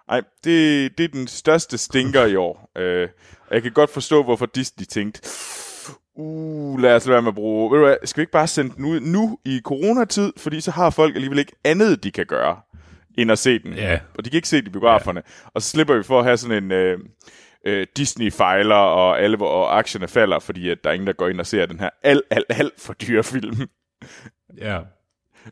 [0.09, 2.71] ej, det, det er den største stinker i år.
[2.77, 3.09] Øh,
[3.47, 5.21] og jeg kan godt forstå, hvorfor Disney tænkte,
[6.15, 7.71] uh, lad os lade være med at bruge...
[7.71, 10.33] Ved du hvad, skal vi ikke bare sende den ud nu i coronatid?
[10.37, 12.59] Fordi så har folk alligevel ikke andet, de kan gøre,
[13.17, 13.73] end at se den.
[13.73, 13.99] Ja.
[14.17, 15.21] Og de kan ikke se det i biograferne.
[15.25, 15.49] Ja.
[15.53, 16.71] Og så slipper vi for at have sådan en...
[16.71, 16.99] Øh,
[17.63, 21.27] øh, Disney fejler, og alle og aktierne falder, fordi at der er ingen, der går
[21.27, 23.55] ind og ser den her alt, alt, alt for dyre film.
[24.57, 24.79] Ja.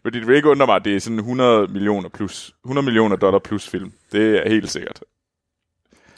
[0.02, 3.16] Fordi det vil ikke undre mig, at det er sådan 100 millioner plus, 100 millioner
[3.16, 3.94] dollar plus film.
[4.12, 5.00] Det er helt sikkert.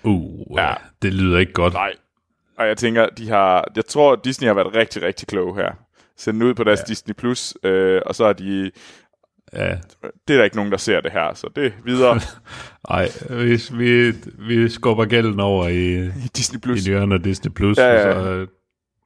[0.04, 0.74] Uh, Ja.
[1.02, 1.74] det lyder ikke godt.
[1.74, 1.94] Nej.
[2.58, 5.72] Og jeg tænker, de har, jeg tror, at Disney har været rigtig, rigtig kloge her.
[6.18, 6.84] Sendt den ud på deres ja.
[6.88, 8.72] Disney Plus, øh, og så er de,
[9.56, 9.76] Ja.
[10.28, 12.20] det er der ikke nogen, der ser det her, så det er videre
[12.90, 14.12] Ej, hvis vi,
[14.48, 16.82] vi skubber gælden over i, i Disney i Plus.
[16.84, 18.14] hjørnet af Disney+, Plus, Ja, ja.
[18.14, 18.48] Så,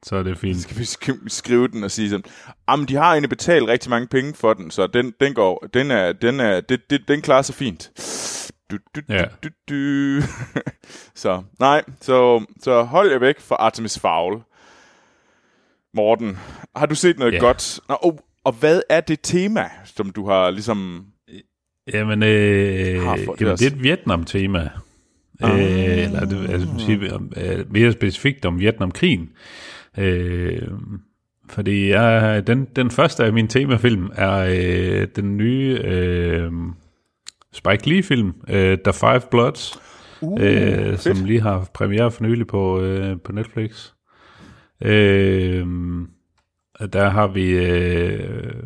[0.02, 0.60] så er det fint.
[0.60, 2.24] Skal vi sk- skrive den og sige sådan,
[2.70, 5.90] jamen de har egentlig betalt rigtig mange penge for den, så den, den går, den
[5.90, 7.90] er, den er, det, det, den klarer sig fint.
[8.70, 9.24] Du, du, Ja.
[9.24, 10.22] du, du, du.
[11.14, 14.42] så, nej, så, så hold jer væk fra Artemis Fowl.
[15.94, 16.38] Morten,
[16.76, 17.38] har du set noget Ja.
[17.38, 17.80] godt?
[17.88, 21.04] Nå, og, og hvad er det tema, som du har ligesom...
[21.92, 24.70] Jamen, øh, Har det jamen det er et Vietnam-tema.
[25.40, 25.60] Ah.
[25.60, 29.30] Øh, eller det, altså, sige, øh, mere specifikt om Vietnamkrigen.
[29.98, 30.68] Øh,
[31.48, 36.52] fordi jeg, den, den første af mine temafilm er øh, den nye øh,
[37.52, 39.78] Spike Lee-film, øh, The Five Bloods,
[40.20, 43.92] Uh, øh, som lige har premiere for nylig på, øh, på Netflix.
[44.82, 45.66] Øh,
[46.86, 48.62] der har vi øh,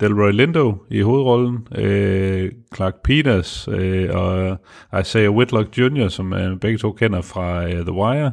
[0.00, 4.58] Delroy Lindo i hovedrollen, øh, Clark Peters øh, og
[5.00, 8.32] Isaiah Whitlock Jr., som øh, begge to kender fra øh, The Wire.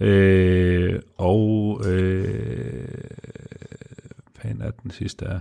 [0.00, 2.88] Øh, og øh,
[4.42, 5.38] hvad er den sidste er?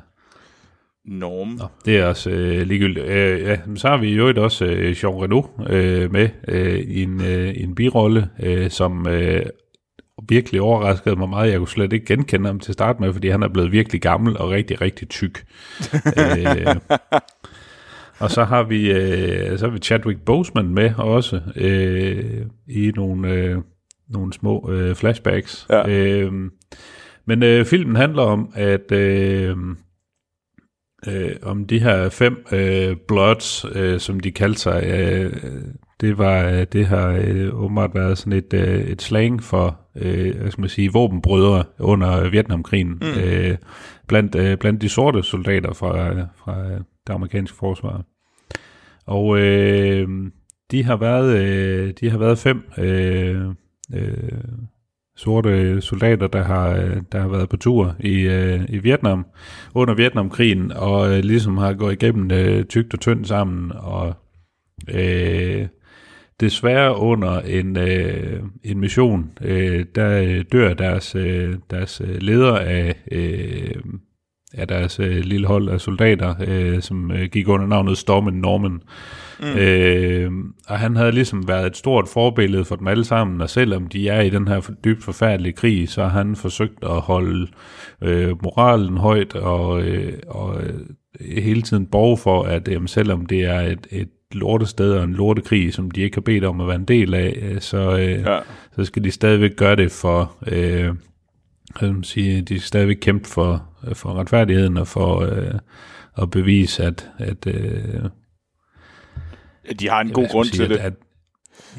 [1.05, 1.47] Norm.
[1.47, 3.05] Nå, det er også øh, ligegyldigt.
[3.05, 7.03] Øh, ja, så har vi jo et også øh, Jean Reno øh, med øh, i,
[7.03, 9.45] en, øh, en birolle, øh, som øh,
[10.29, 11.51] virkelig overraskede mig meget.
[11.51, 14.37] Jeg kunne slet ikke genkende ham til start med, fordi han er blevet virkelig gammel
[14.37, 15.45] og rigtig, rigtig tyk.
[16.19, 16.75] øh,
[18.19, 23.31] og så har vi øh, så har vi Chadwick Boseman med også øh, i nogle,
[23.31, 23.57] øh,
[24.09, 25.67] nogle små øh, flashbacks.
[25.69, 25.89] Ja.
[25.89, 26.33] Øh,
[27.25, 29.57] men øh, filmen handler om, at øh,
[31.07, 35.33] øh, om de her fem øh, bloods, øh, som de kaldte sig, øh,
[36.01, 40.35] det var øh, det har øh, åbenbart været sådan et, øh, et slang for, øh,
[40.39, 43.19] hvad skal man sige, våbenbrødre under Vietnamkrigen, mm.
[43.23, 43.57] øh,
[44.07, 46.11] blandt, øh, blandt de sorte soldater fra,
[46.45, 46.69] fra
[47.07, 48.03] det amerikanske forsvar.
[49.05, 50.07] Og øh,
[50.71, 53.45] de har været øh, de har været fem øh,
[53.93, 54.41] øh,
[55.15, 59.25] sorte soldater, der har, øh, der har været på tur i, øh, i Vietnam
[59.75, 64.13] under Vietnamkrigen, og øh, ligesom har gået igennem øh, tygt og tyndt sammen, og
[64.93, 65.67] øh,
[66.41, 72.57] desværre under en, øh, en mission, øh, der øh, dør deres, øh, deres øh, leder
[72.57, 73.75] af, øh,
[74.53, 78.81] af deres øh, lille hold af soldater, øh, som øh, gik under navnet Stormen Norman.
[79.39, 79.57] Mm.
[79.57, 80.31] Øh,
[80.67, 84.09] og han havde ligesom været et stort forbillede for dem alle sammen, og selvom de
[84.09, 87.47] er i den her dybt forfærdelige krig, så har han forsøgt at holde
[88.01, 90.79] øh, moralen højt, og, øh, og øh,
[91.43, 95.73] hele tiden borge for, at øh, selvom det er et, et lortested og en lortekrig,
[95.73, 98.39] som de ikke har bedt om at være en del af, øh, så, øh, Ja.
[98.75, 100.89] så skal de stadigvæk gøre det for, øh,
[101.79, 103.63] hvad man sige, de skal stadigvæk kæmpe for,
[103.93, 105.53] for retfærdigheden og for øh,
[106.17, 108.03] at bevise, at, at øh,
[109.79, 110.77] De har en god grund sige, til det.
[110.77, 110.93] At, at,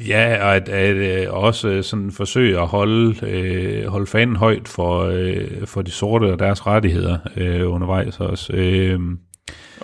[0.07, 4.67] ja, og at, at øh, også øh, sådan forsøge at holde, øh, holde fanen højt
[4.67, 8.53] for, øh, for de sorte og deres rettigheder øh, undervejs også.
[8.53, 8.99] Øh,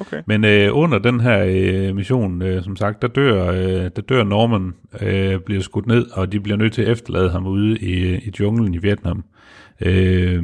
[0.01, 0.21] Okay.
[0.25, 4.23] men øh, under den her øh, mission, øh, som sagt, der dør, øh, der dør
[4.23, 8.15] Norman, øh, bliver skudt ned, og de bliver nødt til at efterlade ham ude i,
[8.15, 9.23] i junglen i Vietnam.
[9.81, 10.43] Øh,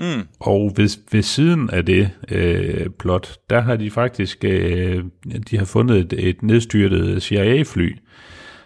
[0.00, 0.26] Mm.
[0.40, 5.04] og ved, ved siden af det øh, plot, der har de faktisk øh,
[5.50, 7.96] de har fundet et, et nedstyrtet CIA-fly,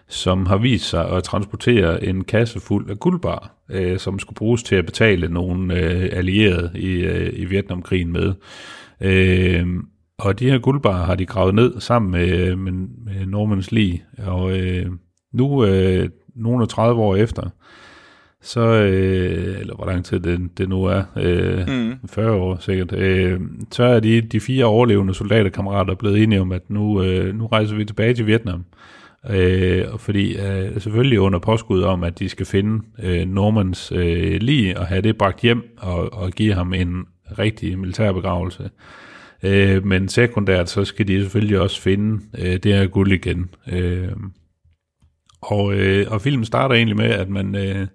[0.09, 4.63] som har vist sig at transportere en kasse fuld af guldbar, øh, som skulle bruges
[4.63, 8.35] til at betale nogle øh, allierede i, øh, i Vietnamkrigen med.
[9.01, 9.67] Øh,
[10.23, 12.73] og de her guldbarer har de gravet ned sammen med, med,
[13.05, 14.87] med Normans lig, og øh,
[15.33, 17.51] nu, øh, nogle og 30 år efter,
[18.43, 22.09] så, øh, eller hvor lang tid det, det nu er, øh, mm.
[22.09, 26.71] 40 år sikkert, øh, så er de, de fire overlevende soldaterkammerater blevet enige om, at
[26.71, 28.65] nu, øh, nu rejser vi tilbage til Vietnam.
[29.31, 34.79] Øh, fordi øh, selvfølgelig under påskud om, at de skal finde øh, Normans øh, lige
[34.79, 37.05] og have det bragt hjem og, og give ham en
[37.39, 38.71] rigtig militærbegravelse.
[39.43, 43.51] Øh, men sekundært, så skal de selvfølgelig også finde øh, det her guld igen.
[43.73, 44.13] Øh,
[45.43, 47.87] og, øh, og filmen starter egentlig med, at man, øh,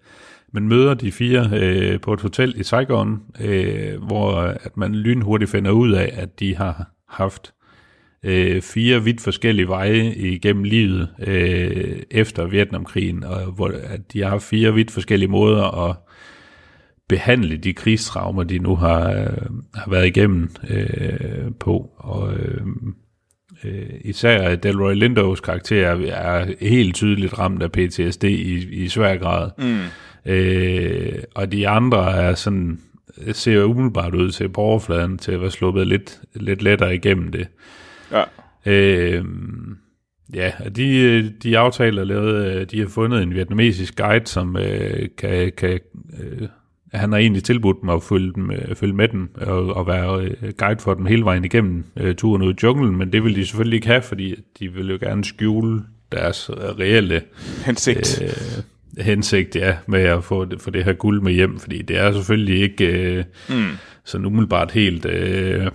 [0.54, 5.52] man møder de fire øh, på et hotel i Saigon, øh, hvor at man lynhurtigt
[5.52, 7.54] finder ud af, at de har haft
[8.24, 14.40] øh, fire vidt forskellige veje igennem livet øh, efter Vietnamkrigen, og hvor at de har
[14.40, 15.96] fire vidt forskellige måder at
[17.10, 21.92] behandle de krigstraumer, de nu har, øh, har været igennem øh, på.
[21.98, 22.62] Og øh,
[23.64, 29.52] øh, især Delroy Lindos karakter er helt tydeligt ramt af PTSD i, i svær grad.
[29.58, 30.32] Mm.
[30.32, 32.80] Øh, og de andre er sådan
[33.32, 37.48] ser umiddelbart ud til på overfladen til at være sluppet lidt, lidt lettere igennem det.
[38.12, 38.24] Ja.
[38.66, 39.26] Øh,
[40.34, 45.80] ja, de, de aftaler lavet, de har fundet en vietnamesisk guide, som øh, kan, kan
[46.20, 46.48] øh,
[46.94, 50.22] han har egentlig tilbudt mig at følge, dem, øh, følge med dem og, og være
[50.22, 53.36] øh, guide for dem hele vejen igennem øh, turen ud i junglen, men det vil
[53.36, 57.22] de selvfølgelig ikke have, fordi de vil jo gerne skjule deres reelle
[57.66, 58.22] hensigt.
[58.22, 58.64] Øh,
[59.04, 62.12] hensigt, ja, med at få det, få det her guld med hjem, fordi det er
[62.12, 63.66] selvfølgelig ikke øh, mm.
[64.06, 65.66] sådan umiddelbart helt øh,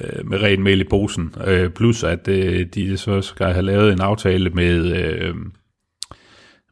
[0.00, 1.34] øh med ren mel i posen.
[1.46, 5.34] Øh, plus at øh, de så skal have lavet en aftale med, øh,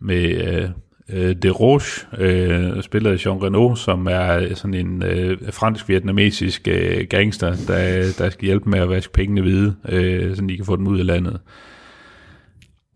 [0.00, 0.68] med øh,
[1.12, 7.06] øh, De Rouge, øh, spillet af Jean Reno, som er sådan en øh, fransk-vietnamesisk øh,
[7.10, 10.76] gangster, der, der skal hjælpe med at vaske pengene hvide, øh, så de kan få
[10.76, 11.40] dem ud af landet.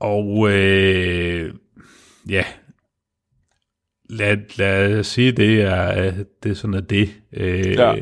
[0.00, 1.54] Og øh,
[2.28, 2.44] ja,
[4.10, 7.08] lad, lad os sige, det er, det er sådan er det.
[7.32, 7.94] Øh, ja.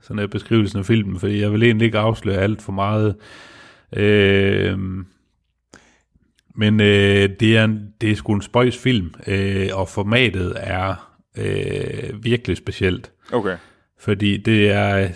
[0.00, 3.16] Sådan er beskrivelsen af filmen, fordi jeg vil egentlig ikke afsløre alt for meget.
[3.96, 4.78] Øh,
[6.54, 12.24] men øh, det, er, det er sgu en spøjs film, øh, og formatet er øh,
[12.24, 13.12] virkelig specielt.
[13.32, 13.56] Okay.
[14.00, 15.08] Fordi det er,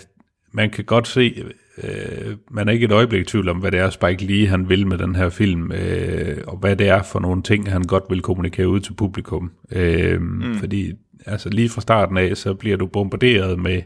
[0.51, 1.43] man kan godt se,
[1.83, 4.69] øh, man er ikke et øjeblik i tvivl om, hvad det er Spike Lee han
[4.69, 8.03] vil med den her film, øh, og hvad det er for nogle ting, han godt
[8.09, 9.51] vil kommunikere ud til publikum.
[9.71, 10.55] Øh, mm.
[10.55, 10.93] Fordi
[11.25, 13.81] altså lige fra starten af, så bliver du bombarderet med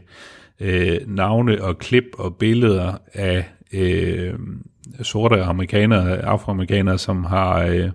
[0.60, 4.34] øh, navne og klip og billeder af øh,
[5.02, 7.90] sorte amerikanere, afroamerikanere, som har øh,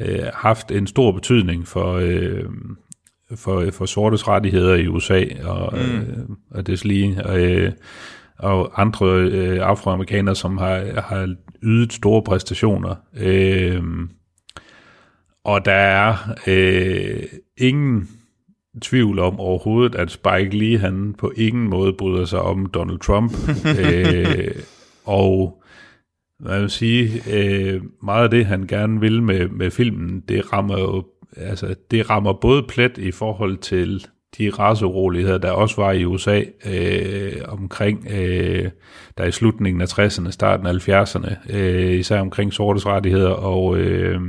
[0.00, 2.44] øh, haft en stor betydning for, øh,
[3.36, 5.80] for, for sortes rettigheder i USA og, mm.
[5.80, 7.72] øh, og deslige, og, øh,
[8.38, 12.94] og andre øh, afroamerikanere, som har, har ydet store præstationer.
[13.16, 13.82] Øh,
[15.44, 17.22] og der er øh,
[17.56, 18.08] ingen
[18.82, 23.32] tvivl om overhovedet, at Spike Lee han på ingen måde bryder sig om Donald Trump.
[23.84, 24.54] øh,
[25.04, 25.62] og
[26.44, 30.78] jeg vil sige, øh, meget af det, han gerne vil med, med filmen, det rammer
[30.78, 31.04] jo
[31.36, 34.06] altså, det rammer både plet i forhold til
[34.38, 38.70] de raseroligheder, der også var i USA øh, omkring, øh,
[39.18, 44.20] der i slutningen af 60'erne, starten af 70'erne, øh, især omkring sortes rettigheder, og øh,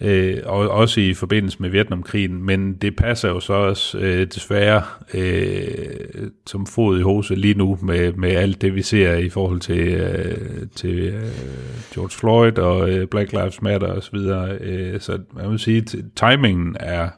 [0.00, 4.82] øh, og også i forbindelse med Vietnamkrigen, men det passer jo så også øh, desværre
[5.14, 9.60] øh, som fod i hose lige nu med, med alt det, vi ser i forhold
[9.60, 11.22] til, øh, til øh,
[11.94, 14.00] George Floyd og øh, Black Lives Matter osv.
[14.00, 14.58] Så, videre.
[14.60, 17.08] øh, så man vil sige, at timingen er,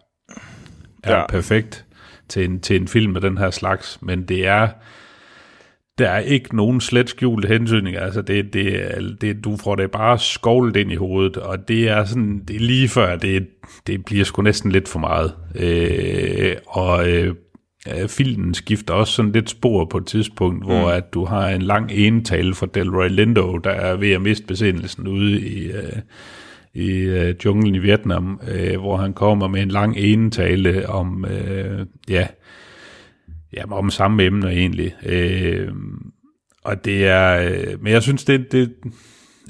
[1.02, 1.26] er ja.
[1.26, 1.86] perfekt
[2.28, 4.68] til en, til en film af den her slags, men det er
[5.98, 7.96] der er ikke nogen slet skjult hensynning.
[7.96, 12.04] Altså, det, det, det, du får det bare skovlet ind i hovedet, og det er
[12.04, 13.46] sådan, det er lige før, det,
[13.86, 15.32] det bliver sgu næsten lidt for meget.
[15.54, 17.34] Øh, og øh,
[18.08, 20.66] filmen skifter også sådan lidt spor på et tidspunkt, mm.
[20.66, 24.46] hvor at du har en lang entale fra Delroy Lindo, der er ved at miste
[24.46, 25.92] besindelsen ude i, øh,
[26.74, 31.86] i øh, junglen i Vietnam, øh, hvor han kommer med en lang entale om, øh,
[32.08, 32.26] ja,
[33.56, 34.94] Ja, om samme emner egentlig.
[35.06, 35.68] Øh,
[36.64, 38.74] og det er, øh, men jeg synes, det, det,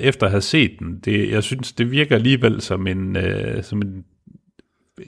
[0.01, 3.83] efter at have set den, det, jeg synes, det virker alligevel som en, øh, som
[3.83, 4.05] en,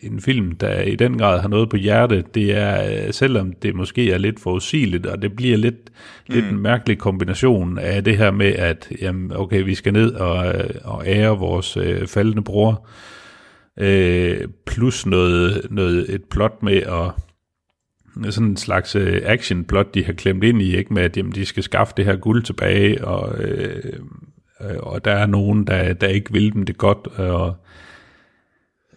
[0.02, 2.24] en film, der i den grad har noget på hjerte.
[2.34, 5.90] Det er, øh, selvom det måske er lidt forudsigeligt, og det bliver lidt,
[6.28, 6.34] mm.
[6.34, 10.46] lidt en mærkelig kombination af det her med, at jamen, okay, vi skal ned og,
[10.46, 12.88] øh, og ære vores øh, faldende bror,
[13.80, 17.27] øh, plus noget, noget, et plot med at
[18.30, 20.94] sådan en slags øh, action plot, de har klemt ind i, ikke?
[20.94, 23.92] Med at jamen, de skal skaffe det her guld tilbage, og, øh,
[24.60, 27.56] øh, og der er nogen, der, der ikke vil dem det godt, og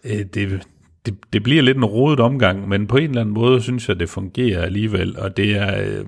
[0.04, 0.62] øh, det,
[1.06, 4.00] det, det bliver lidt en rodet omgang, men på en eller anden måde synes jeg,
[4.00, 6.04] det fungerer alligevel, og det er, øh,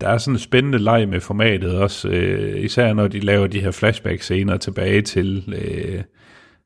[0.00, 3.60] der er sådan en spændende leg med formatet også, øh, især når de laver de
[3.60, 6.02] her flashback-scener tilbage til, øh,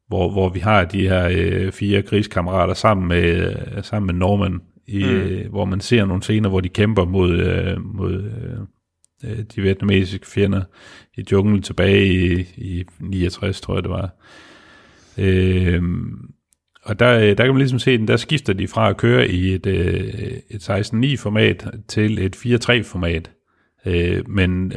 [0.09, 4.61] hvor, hvor vi har de her øh, fire krigskammerater sammen med, øh, sammen med Norman,
[4.87, 5.11] i, mm.
[5.11, 9.63] øh, hvor man ser nogle scener, hvor de kæmper mod, øh, mod øh, øh de
[9.63, 10.63] vietnamesiske fjender
[11.17, 14.11] i junglen tilbage i, i 69, tror jeg det var.
[15.19, 15.83] Øh,
[16.83, 19.29] og der, øh, der kan man ligesom se, at der skifter de fra at køre
[19.29, 19.67] i et,
[20.51, 23.31] et 16-9-format til et 4-3-format.
[23.87, 24.73] Øh, men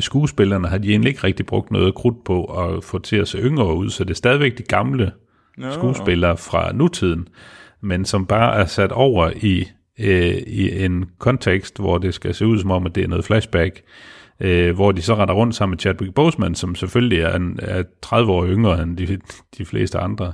[0.00, 3.38] skuespillerne har de egentlig ikke rigtig brugt noget krudt på at få til at se
[3.38, 5.12] yngre ud, så det er stadigvæk de gamle
[5.58, 5.72] no.
[5.72, 7.28] skuespillere fra nutiden,
[7.82, 9.68] men som bare er sat over i,
[10.46, 13.82] i en kontekst, hvor det skal se ud som om, at det er noget flashback,
[14.74, 18.32] hvor de så render rundt sammen med Chadwick Boseman, som selvfølgelig er, en, er 30
[18.32, 19.18] år yngre end de,
[19.58, 20.32] de fleste andre.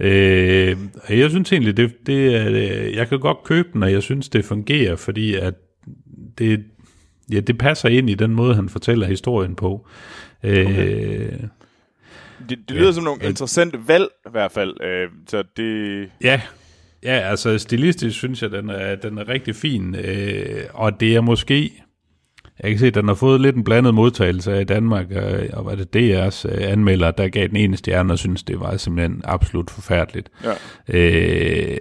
[0.00, 0.76] Øh,
[1.08, 2.48] jeg synes egentlig, det, det er,
[2.96, 5.54] jeg kan godt købe den, og jeg synes, det fungerer, fordi at
[6.38, 6.64] det,
[7.32, 9.86] ja, det passer ind i den måde, han fortæller historien på.
[10.42, 11.30] Øh, okay.
[12.48, 14.80] Det, det lyder ja, som nogle interessante valg, i hvert fald.
[14.80, 16.08] Øh, så det...
[16.20, 16.40] Ja,
[17.04, 19.94] ja, altså stilistisk synes jeg, den er, den er rigtig fin.
[19.94, 21.82] Øh, og det er måske
[22.62, 25.64] jeg kan se, at den har fået lidt en blandet modtagelse af Danmark, øh, og
[25.64, 29.22] var det DR's øh, anmelder, der gav den ene stjerne og synes det var simpelthen
[29.24, 30.30] absolut forfærdeligt.
[30.44, 30.52] Ja.
[30.88, 31.80] Øh,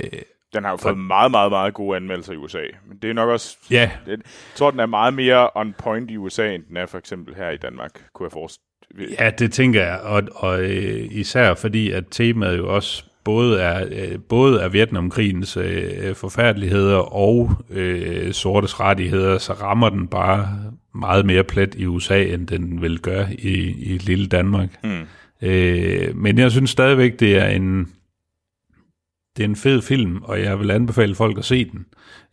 [0.53, 0.95] den har jo fået for...
[0.95, 2.63] meget, meget, meget gode anmeldelser i USA.
[2.87, 3.57] Men det er nok også...
[3.71, 3.91] Ja.
[4.05, 4.19] Det, jeg
[4.55, 7.49] tror, den er meget mere on point i USA, end den er for eksempel her
[7.49, 8.65] i Danmark, kunne jeg forestille.
[9.19, 9.99] Ja, det tænker jeg.
[9.99, 15.57] Og, og øh, især fordi, at temaet jo også både er, øh, både er Vietnamkrigens
[15.57, 20.47] øh, forfærdeligheder og øh, sortes rettigheder, så rammer den bare
[20.95, 24.69] meget mere plet i USA, end den vil gøre i, i lille Danmark.
[24.83, 25.47] Mm.
[25.47, 27.87] Øh, men jeg synes stadigvæk, det er en
[29.37, 31.85] det er en fed film, og jeg vil anbefale folk at se den.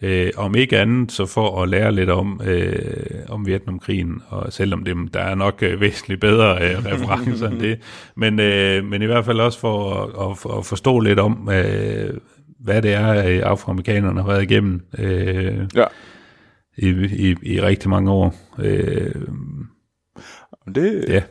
[0.03, 4.85] Øh, om ikke andet, så for at lære lidt om, øh, om Vietnamkrigen, og selvom
[4.85, 7.81] det, der er nok øh, væsentligt bedre øh, referencer end det,
[8.17, 12.15] men, øh, men i hvert fald også for at, at, at forstå lidt om, øh,
[12.61, 15.85] hvad det er, øh, afroamerikanerne har været igennem øh, ja.
[16.79, 16.89] i,
[17.31, 18.35] i, i rigtig mange år.
[18.59, 19.15] Øh,
[20.75, 21.23] det, ja.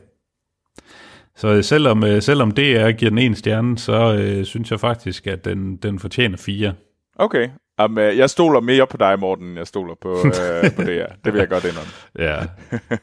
[1.37, 5.45] Så selvom, øh, selvom DR giver den en stjerne, så øh, synes jeg faktisk, at
[5.45, 6.73] den, den fortjener fire.
[7.15, 7.49] Okay.
[7.83, 11.13] Um, jeg stoler mere på dig, Morten, jeg stoler på, øh, på DR.
[11.25, 11.91] Det vil jeg godt indrømme.
[12.19, 12.35] ja,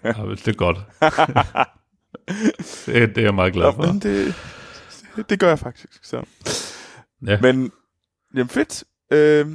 [0.04, 0.78] ja det er godt.
[2.86, 3.86] det, det er jeg meget glad for.
[3.86, 4.34] Ja, men det,
[5.30, 6.04] det gør jeg faktisk.
[6.04, 6.22] Så.
[7.26, 7.38] Ja.
[7.40, 7.72] Men
[8.34, 8.84] jamen fedt.
[9.12, 9.46] Øh,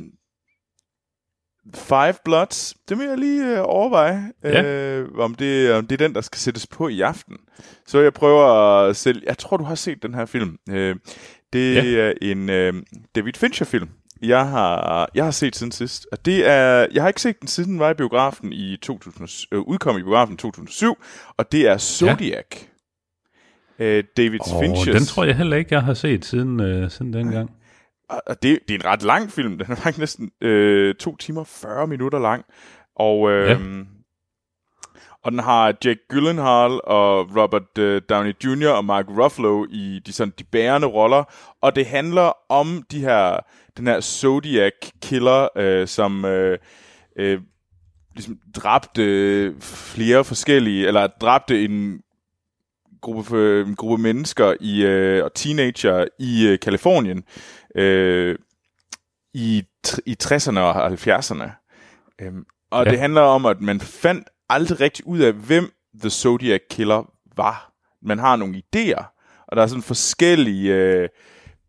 [1.73, 4.63] Five Bloods, det vil jeg lige øh, overveje, ja.
[4.63, 7.37] øh, om, det, om det er den, der skal sættes på i aften.
[7.87, 9.21] Så jeg prøver at sælge...
[9.25, 10.57] Jeg tror, du har set den her film.
[10.69, 10.95] Øh,
[11.53, 11.99] det ja.
[11.99, 12.73] er en øh,
[13.15, 13.89] David Fincher-film.
[14.21, 16.07] Jeg har, jeg har set siden sidst.
[16.11, 19.47] Og det er, jeg har ikke set den siden den var i biografen i 2000,
[19.51, 20.97] øh, udkom i biografen i 2007,
[21.37, 22.45] og det er Zodiac.
[23.79, 23.85] Ja.
[23.85, 24.93] Øh, David oh, Fincher.
[24.93, 27.51] Den tror jeg heller ikke, jeg har set siden, øh, siden dengang
[28.09, 29.57] og det, det er en ret lang film.
[29.57, 32.45] Den er faktisk næsten øh, to timer 40 minutter lang.
[32.95, 33.57] Og, øh, ja.
[35.23, 38.69] og den har Jake Gyllenhaal og Robert øh, Downey Jr.
[38.69, 41.23] og Mark Ruffalo i de, sådan, de bærende roller.
[41.61, 43.39] Og det handler om de her,
[43.77, 46.57] den her Zodiac Killer, øh, som øh,
[47.19, 47.41] øh,
[48.15, 52.01] ligesom dræbte flere forskellige, eller dræbte en
[53.01, 57.23] gruppe, en gruppe mennesker i, øh, og teenager i øh, Kalifornien
[57.75, 58.35] øh,
[59.33, 59.63] i,
[60.05, 61.49] i 60'erne og 70'erne.
[62.21, 62.91] Øhm, og ja.
[62.91, 67.73] det handler om, at man fandt aldrig rigtig ud af, hvem The Zodiac Killer var.
[68.01, 69.03] Man har nogle idéer,
[69.47, 71.09] og der er sådan forskellige øh,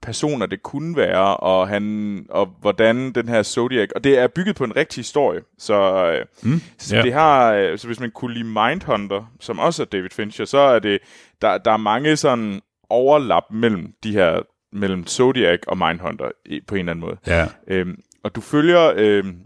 [0.03, 3.89] personer, det kunne være, og, han, og hvordan den her Zodiac...
[3.95, 7.05] Og det er bygget på en rigtig historie, så, øh, mm, så yeah.
[7.05, 7.53] det har...
[7.53, 10.99] Øh, så hvis man kunne lide Mindhunter, som også er David Fincher, så er det...
[11.43, 14.41] Der, der er mange sådan overlap mellem de her
[14.73, 16.31] mellem Zodiac og Mindhunter
[16.67, 17.17] på en eller anden måde.
[17.27, 17.47] Ja.
[17.69, 19.37] Øhm, og du følger øhm,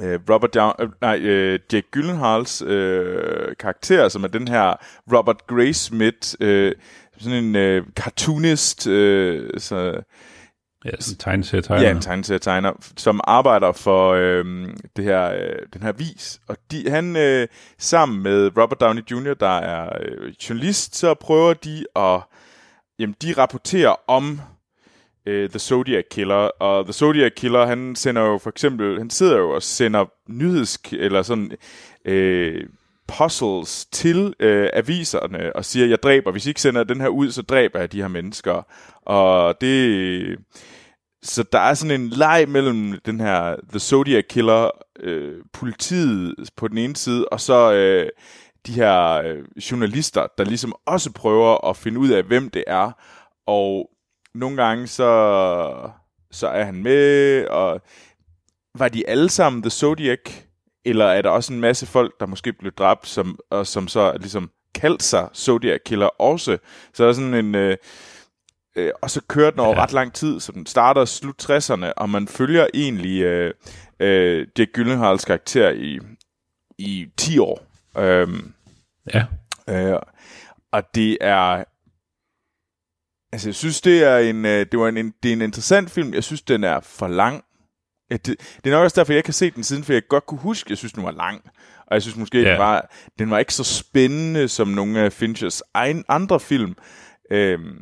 [0.00, 4.74] øh, Robert Down, øh, nej, øh, Jake Gyllenhaals øh, karakter, som er den her
[5.16, 6.72] Robert Graysmith, øh,
[7.18, 10.02] sådan en øh, cartoonist, øh, så,
[10.84, 11.82] Ja, en tegneserietegner.
[11.82, 14.44] Ja, en tegneserietegner, som arbejder for øh,
[14.96, 16.40] det her, øh, den her vis.
[16.46, 17.48] Og de, han øh,
[17.78, 22.20] sammen med Robert Downey Jr., der er øh, journalist, så prøver de at
[22.98, 24.40] jamen, de rapporterer om
[25.26, 29.38] øh, The Zodiac Killer, og The Zodiac Killer, han sender jo for eksempel, han sidder
[29.38, 31.52] jo og sender nyheds, eller sådan,
[32.04, 32.64] øh,
[33.08, 37.30] puzzles til øh, aviserne og siger, jeg dræber, hvis I ikke sender den her ud,
[37.30, 38.62] så dræber jeg de her mennesker.
[39.02, 40.38] Og det,
[41.22, 46.68] så der er sådan en leg mellem den her The Zodiac Killer, øh, politiet på
[46.68, 48.08] den ene side, og så øh,
[48.66, 52.90] de her øh, journalister, der ligesom også prøver at finde ud af, hvem det er.
[53.46, 53.90] Og
[54.34, 55.90] nogle gange så,
[56.30, 57.80] så er han med, og
[58.74, 60.47] var de alle sammen The Zodiac?
[60.88, 64.16] Eller er der også en masse folk, der måske blev dræbt, som, og som så
[64.20, 66.58] ligesom kaldt sig Zodiac Killer også?
[66.94, 67.54] Så der er sådan en...
[67.54, 67.76] Øh,
[68.76, 69.82] øh, og så kører den over ja.
[69.82, 73.54] ret lang tid, så den starter slut 60'erne, og man følger egentlig øh,
[74.00, 75.98] øh, Jack Gyllenhaals karakter i,
[76.78, 77.66] i 10 år.
[77.98, 78.52] Øhm,
[79.14, 79.24] Ja.
[79.68, 79.98] øh,
[80.72, 81.64] og det er...
[83.32, 85.90] Altså, jeg synes, det er en, øh, det var en, en, det er en interessant
[85.90, 86.14] film.
[86.14, 87.44] Jeg synes, den er for lang.
[88.10, 90.26] Ja, det, det er nok også derfor, jeg har set den siden, for jeg godt
[90.26, 91.42] kunne huske, jeg synes, den var lang.
[91.86, 92.50] Og jeg synes måske, Ja.
[92.50, 96.74] den, var, den var ikke så spændende som nogle af Finchers egen andre film.
[97.30, 97.80] Øhm,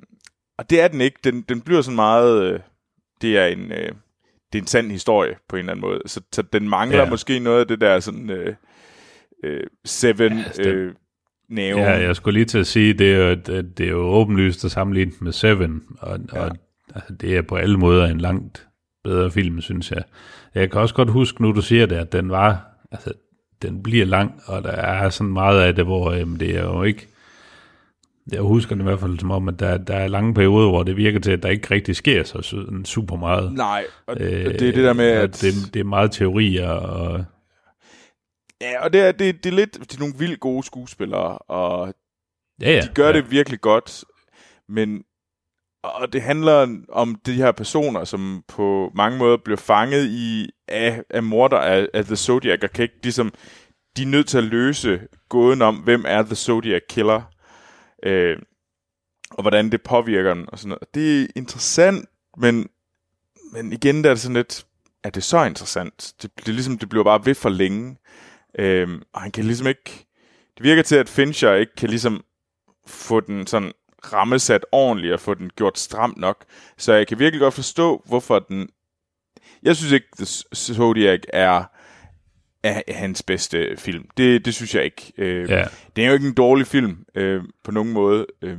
[0.59, 1.19] og det er den ikke.
[1.25, 2.43] Den, den bliver sådan meget...
[2.53, 2.61] Øh,
[3.23, 3.73] det er en...
[3.73, 3.93] Øh,
[4.53, 6.01] det er en sand historie på en eller anden måde.
[6.07, 7.11] Så, så den mangler Ja.
[7.11, 8.31] måske noget af det der sådan...
[8.31, 8.55] Øh,
[9.45, 10.39] øh, Seven...
[10.39, 10.95] altså, den- øh,
[11.51, 11.79] Neo.
[11.79, 14.65] Ja, jeg skulle lige til at sige, det er jo, det det er jo åbenlyst
[14.65, 16.41] at sammenligne med Seven, og, ja.
[16.41, 16.57] og
[16.95, 18.67] altså, det er på alle måder en langt
[19.07, 20.03] bedre film, synes jeg.
[20.55, 23.13] Jeg kan også godt huske, nu du siger det, at den var, altså,
[23.63, 26.83] den bliver lang, og der er sådan meget af det, hvor øhm, det er jo
[26.83, 27.07] ikke,
[28.33, 30.83] jeg husker det i hvert fald som om, at der, der er lange perioder, hvor
[30.83, 33.53] det virker til, at der ikke rigtig sker så su- super meget.
[33.53, 35.41] Nej, og Øh, det er det der med, at...
[35.41, 37.25] Det, det er meget teorier, og
[38.61, 39.75] Ja, og det er, det, det er lidt...
[39.75, 41.95] Det er nogle vildt gode skuespillere, og
[42.61, 42.81] ja, ja.
[42.81, 43.13] de gør ja.
[43.13, 44.05] det virkelig godt,
[44.69, 45.03] men...
[45.95, 51.03] Og det handler om de her personer, som på mange måder bliver fanget i af,
[51.11, 53.33] af morder af, af The Zodiac, og kan ikke ligesom...
[53.97, 57.23] De er nødt til at løse gåden om, hvem er The Zodiac Killer,
[58.03, 58.37] øh,
[59.31, 60.95] og hvordan det påvirker dem, og sådan noget.
[60.95, 62.69] Det er interessant, men,
[63.53, 64.67] men igen der er det sådan lidt,
[65.05, 66.15] er det så interessant?
[66.23, 67.97] Det, det, ligesom, det bliver bare ved for længe.
[68.59, 70.07] øh, og han kan ligesom ikke...
[70.57, 72.25] Det virker til, at Fincher ikke kan ligesom
[72.87, 73.73] få den sådan
[74.13, 76.45] rammesat ordentligt og få den gjort stramt nok.
[76.79, 78.69] Så jeg kan virkelig godt forstå, hvorfor den...
[79.63, 81.65] Jeg synes ikke, The Zodiac er,
[82.63, 84.05] er hans bedste film.
[84.17, 85.13] Det, det synes jeg ikke.
[85.19, 85.65] Øh, Ja.
[85.97, 88.59] Det er jo ikke en dårlig film øh, på nogen måde, øh,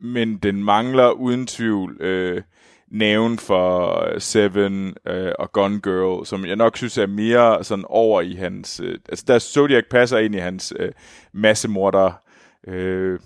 [0.00, 2.42] men den mangler uden tvivl øh,
[2.90, 8.20] næven for Seven øh, og Gone Girl, som jeg nok synes er mere sådan over
[8.20, 8.80] i hans...
[8.84, 10.92] Øh, altså der Zodiac passer ind i hans øh,
[11.32, 12.12] massemorder
[12.68, 13.20] øh,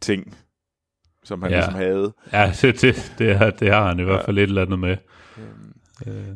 [0.00, 0.36] ting,
[1.28, 1.56] som han Ja.
[1.56, 1.60] ja.
[1.62, 2.12] ligesom havde.
[2.32, 4.96] Ja, det, det, det, har, det har han i hvert fald lidt eller andet med.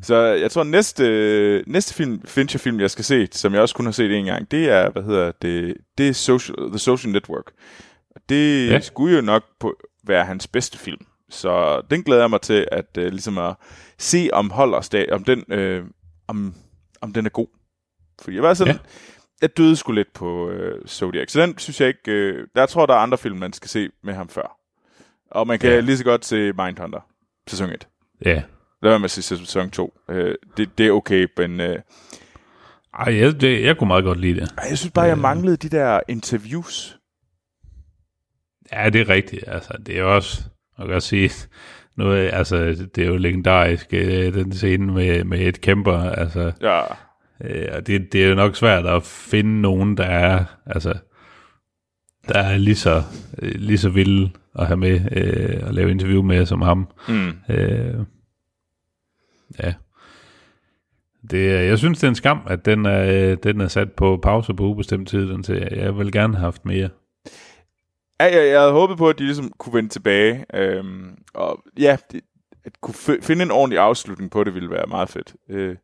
[0.03, 3.93] Så jeg tror, næste, næste film, Fincher-film, jeg skal se, som jeg også kun har
[3.93, 7.45] set en gang, det er, hvad hedder det, det er Social, The Social Network.
[8.29, 8.73] Det Ja.
[8.73, 8.81] ja.
[8.81, 9.75] skulle jo nok på,
[10.07, 11.07] være hans bedste film.
[11.31, 13.55] Så den glæder jeg mig til, at uh, ligesom at
[13.99, 15.85] se, om holder om den, øh,
[16.29, 16.55] om,
[17.01, 17.47] om den er god.
[18.23, 18.79] Fordi jeg var sådan, Ja.
[18.83, 18.89] ja.
[19.43, 21.31] jeg døde sgu lidt på øh, Zodiac.
[21.33, 23.89] Så den synes jeg ikke, øh, der tror der er andre film, man skal se
[24.05, 24.57] med ham før.
[25.35, 25.81] Og man kan Ja.
[25.81, 27.01] lige så godt se Mindhunter,
[27.49, 27.89] sæson 1.
[28.25, 28.43] Ja.
[28.83, 29.95] Lad være med at se sæson 2.
[30.11, 31.79] Øh, det, det er okay, men øh,
[32.99, 34.49] Ej, jeg, det, jeg kunne meget godt lide det.
[34.69, 36.99] jeg synes bare, jeg manglede de der interviews.
[38.73, 39.45] Ja, det er rigtigt.
[39.47, 40.43] Altså, det er også,
[40.79, 41.31] man kan sige,
[41.97, 42.57] noget, altså,
[42.95, 46.81] det er jo legendarisk, øh, den scene med, med et kæmper, altså, Ja,
[47.45, 50.95] øh, og det, det er jo nok svært at finde nogen, der er, altså,
[52.29, 53.03] der er lige så,
[53.39, 56.89] lige så vilde at have med, øh, at lave interview med som ham.
[57.09, 57.33] mm.
[57.55, 57.95] Øh,
[59.63, 59.75] ja.
[61.31, 64.19] Det, jeg synes, det er en skam, at den er, øh, den er sat på
[64.23, 65.29] pause på ubestemt tid.
[65.29, 66.89] Den til, jeg vil gerne have haft mere.
[68.21, 70.45] ja jeg, jeg havde håbet på, at de ligesom kunne vende tilbage.
[70.55, 72.21] Øhm, og ja, det,
[72.65, 75.35] at kunne finde en ordentlig afslutning på det, ville være meget fedt.
[75.49, 75.77] Øh,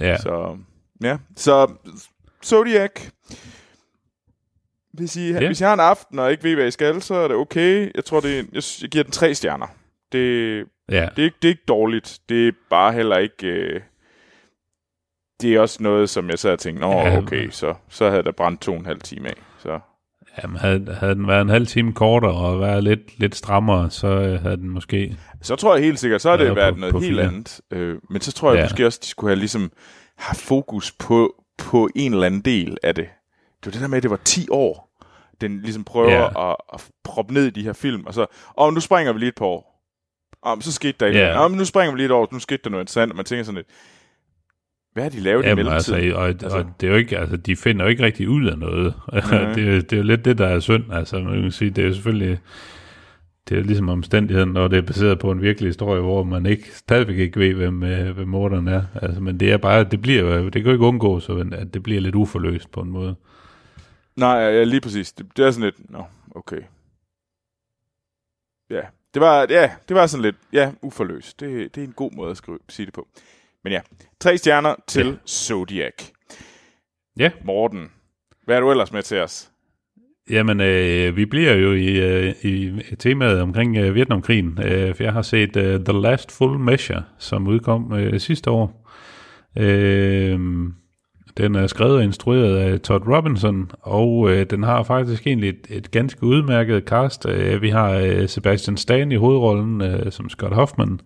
[0.00, 0.58] Ja, Så
[1.02, 1.72] ja, så
[2.44, 2.90] Zodiac.
[4.98, 5.46] Hvis I, ja.
[5.46, 7.90] hvis I har en aften og ikke ved, hvad I skal, så er det okay.
[7.94, 9.66] Jeg tror, det er, jeg, giver den tre stjerner.
[10.12, 10.18] Det,
[10.90, 11.08] ja.
[11.16, 12.18] det, er, ikke- det er ikke dårligt.
[12.28, 13.46] Det er bare heller ikke...
[13.46, 13.80] Øh,
[15.40, 17.18] det er også noget, som jeg sad og tænkte, Nå, Ja.
[17.18, 19.34] okay, så, så havde der brændt to og en halv time af.
[19.58, 19.78] Så.
[20.42, 24.06] Jamen, havde, havde den været en halv time kortere og været lidt, lidt strammere, så
[24.06, 25.16] øh, havde den måske...
[25.42, 27.24] så tror jeg helt sikkert, så har det været på- noget på helt fire.
[27.26, 27.60] andet.
[27.70, 28.64] Øh, men så tror jeg Ja.
[28.64, 29.72] måske også, de skulle have ligesom
[30.16, 33.04] haft fokus på, på en eller anden del af det.
[33.60, 34.87] Det var det der med, at det var 10 år,
[35.40, 36.50] den ligesom prøver Ja.
[36.50, 38.26] at, at proppe ned i de her film, og så,
[38.56, 39.74] og nu springer vi lige et par år.
[40.42, 41.34] Om så skete der ikke Ja.
[41.34, 41.52] noget.
[41.52, 43.56] Nu springer vi lige et år, nu skete der noget interessant, og man tænker sådan
[43.56, 43.66] lidt,
[44.92, 46.20] hvad har de lavet i Jamen, altså, mellemtiden?
[46.22, 46.58] og, altså.
[46.58, 48.94] og det er jo ikke, altså, de finder jo ikke rigtig ud af noget.
[49.12, 49.20] Nej.
[49.52, 50.84] det, er, det er jo lidt det, der er synd.
[50.92, 52.38] Altså, man kan sige, det er jo selvfølgelig,
[53.48, 56.64] det er ligesom omstændigheden, når det er baseret på en virkelig historie, hvor man ikke
[56.76, 58.82] stadigvæk ikke ved, hvem, øh, hvem morderen er.
[59.02, 61.74] Altså, men det er bare, det bliver jo, det kan jo ikke undgå, så at
[61.74, 63.14] det bliver lidt uforløst på en måde.
[64.18, 65.12] Nej, ja, lige præcis.
[65.12, 66.04] Det, det er sådan lidt, nå,
[66.34, 66.60] okay.
[68.70, 68.80] Ja,
[69.14, 71.40] det var, ja, det var sådan lidt, ja, uforløst.
[71.40, 73.08] Det, det er en god måde at skrive, sige det på.
[73.64, 73.80] Men ja,
[74.20, 75.12] tre stjerner til ja.
[75.26, 76.04] Zodiac.
[77.16, 77.30] Ja.
[77.44, 77.90] Morten,
[78.44, 79.50] hvad er du ellers med til os?
[80.30, 85.12] Jamen, øh, vi bliver jo i, øh, i temaet omkring øh, Vietnamkrigen, øh, for jeg
[85.12, 88.88] har set øh, The Last Full Measure, som udkom øh, sidste år.
[89.58, 90.40] Øh,
[91.38, 95.66] den er skrevet og instrueret af Todd Robinson, og øh, den har faktisk egentlig et,
[95.70, 97.26] et ganske udmærket cast.
[97.28, 101.00] Øh, vi har øh, Sebastian Stan i hovedrollen øh, som Scott Hoffman.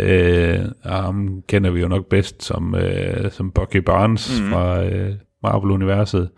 [0.00, 4.50] Øh, ham kender vi jo nok bedst som, øh, som Bucky Barnes mm.
[4.50, 6.28] fra øh, Marvel-universet.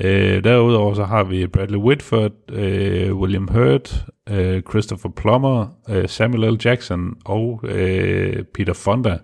[0.00, 6.52] Øh, derudover så har vi Bradley Whitford, øh, William Hurt, øh, Christopher Plummer, øh, Samuel
[6.52, 6.58] L.
[6.64, 9.18] Jackson og øh, Peter Fonda.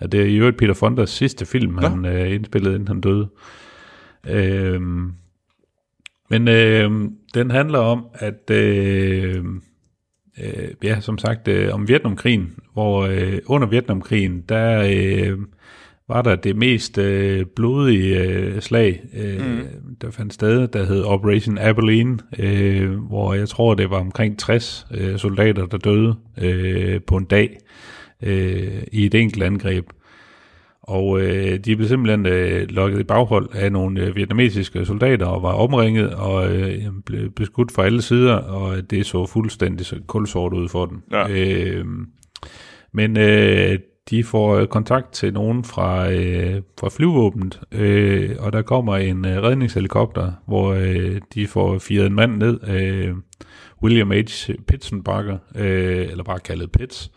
[0.00, 1.88] Og det er i øvrigt Peter Fondas sidste film, ja.
[1.88, 3.28] han øh, indspillede, inden han døde.
[4.28, 4.80] Øh,
[6.30, 6.90] men øh,
[7.34, 9.44] den handler om, at øh,
[10.44, 15.38] øh, ja, som sagt, øh, om Vietnamkrigen, hvor øh, under Vietnamkrigen, der øh,
[16.08, 19.96] var der det mest øh, blodige øh, slag, øh, mm.
[20.00, 24.86] der fandt sted, der hed Operation Abilene, øh, hvor jeg tror, det var omkring 60
[24.94, 27.58] øh, soldater, der døde øh, på en dag øh,
[28.92, 29.84] i et enkelt angreb.
[30.82, 35.42] Og øh, de blev simpelthen øh, lukket i baghold af nogle øh, vietnamesiske soldater og
[35.42, 40.68] var omringet og øh, blev beskudt fra alle sider, og det så fuldstændig kulsort ud
[40.68, 41.02] for dem.
[41.12, 41.28] Ja.
[41.30, 41.84] Øh,
[42.92, 43.78] men øh,
[44.10, 49.26] de får øh, kontakt til nogen fra, øh, fra flyvåbnet, øh, og der kommer en
[49.26, 53.14] øh, redningshelikopter, hvor øh, de får firet en mand ned, øh,
[53.82, 54.50] William H.
[54.66, 57.10] Pitsenbacher, øh, eller bare kaldet Pitts,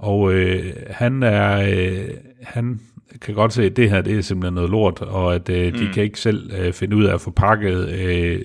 [0.00, 2.08] og øh, han er, øh,
[2.42, 2.80] han
[3.20, 5.84] kan godt se, at det her det er simpelthen noget lort, og at øh, de
[5.84, 5.92] mm.
[5.92, 8.40] kan ikke selv øh, finde ud af at få pakket øh,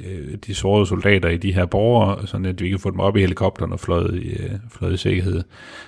[0.47, 3.19] de sårede soldater i de her borgere, sådan at vi kan få dem op i
[3.19, 5.43] helikopteren og fløjet i, øh, fløjet i sikkerhed.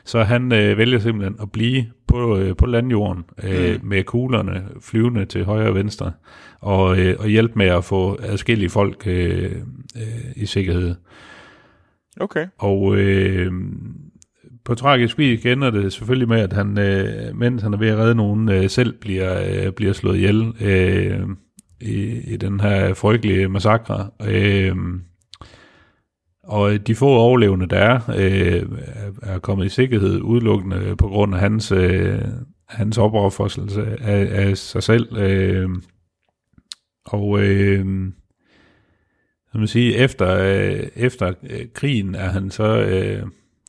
[0.05, 3.87] Så han øh, vælger simpelthen at blive på, øh, på landjorden øh, mm.
[3.87, 6.11] med kuglerne flyvende til højre og venstre,
[6.59, 9.51] og, øh, og hjælpe med at få adskillige folk øh,
[9.95, 10.95] øh, i sikkerhed.
[12.19, 12.47] Okay.
[12.57, 13.51] Og øh,
[14.67, 17.97] på tragisk vis ender det selvfølgelig med, at han, øh, mens han er ved at
[17.97, 21.27] redde nogen, øh, selv bliver, øh, bliver slået ihjel øh,
[21.81, 22.03] i,
[22.33, 24.09] i den her frygtelige massakre.
[24.27, 24.75] Øh,
[26.43, 28.63] og de få overlevende, der er, øh,
[29.23, 32.21] er kommet i sikkerhed udelukkende på grund af hans, øh,
[32.67, 35.17] hans opoffrelse af, af sig selv.
[35.17, 35.69] Øh,
[37.05, 37.85] og øh,
[39.51, 42.79] som man sige, efter, øh, efter øh, krigen er han så...
[42.79, 43.23] Øh,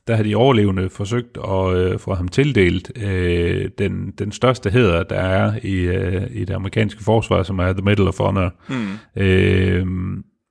[0.09, 5.03] der har de overlevende forsøgt at øh, få ham tildelt øh, den, den største hæder,
[5.03, 8.55] der er i, øh, i det amerikanske forsvar, som er The Medal of Honor.
[8.69, 9.23] Mm.
[9.23, 9.87] Øh,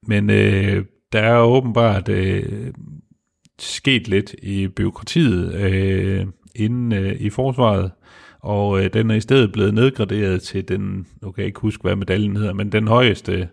[0.07, 2.71] men øh, der er åbenbart øh,
[3.59, 7.91] sket lidt i byråkratiet øh, inden øh, i forsvaret,
[8.39, 11.81] og øh, den er i stedet blevet nedgraderet til den, nu kan jeg ikke huske,
[11.81, 13.47] hvad medaljen hedder, men den højeste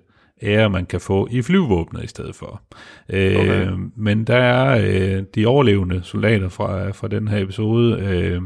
[0.44, 2.62] ære, man kan få i flyvåbnet i stedet for.
[3.08, 3.68] Øh, okay.
[3.96, 8.42] men der er øh, de overlevende soldater fra, fra den her episode, øh,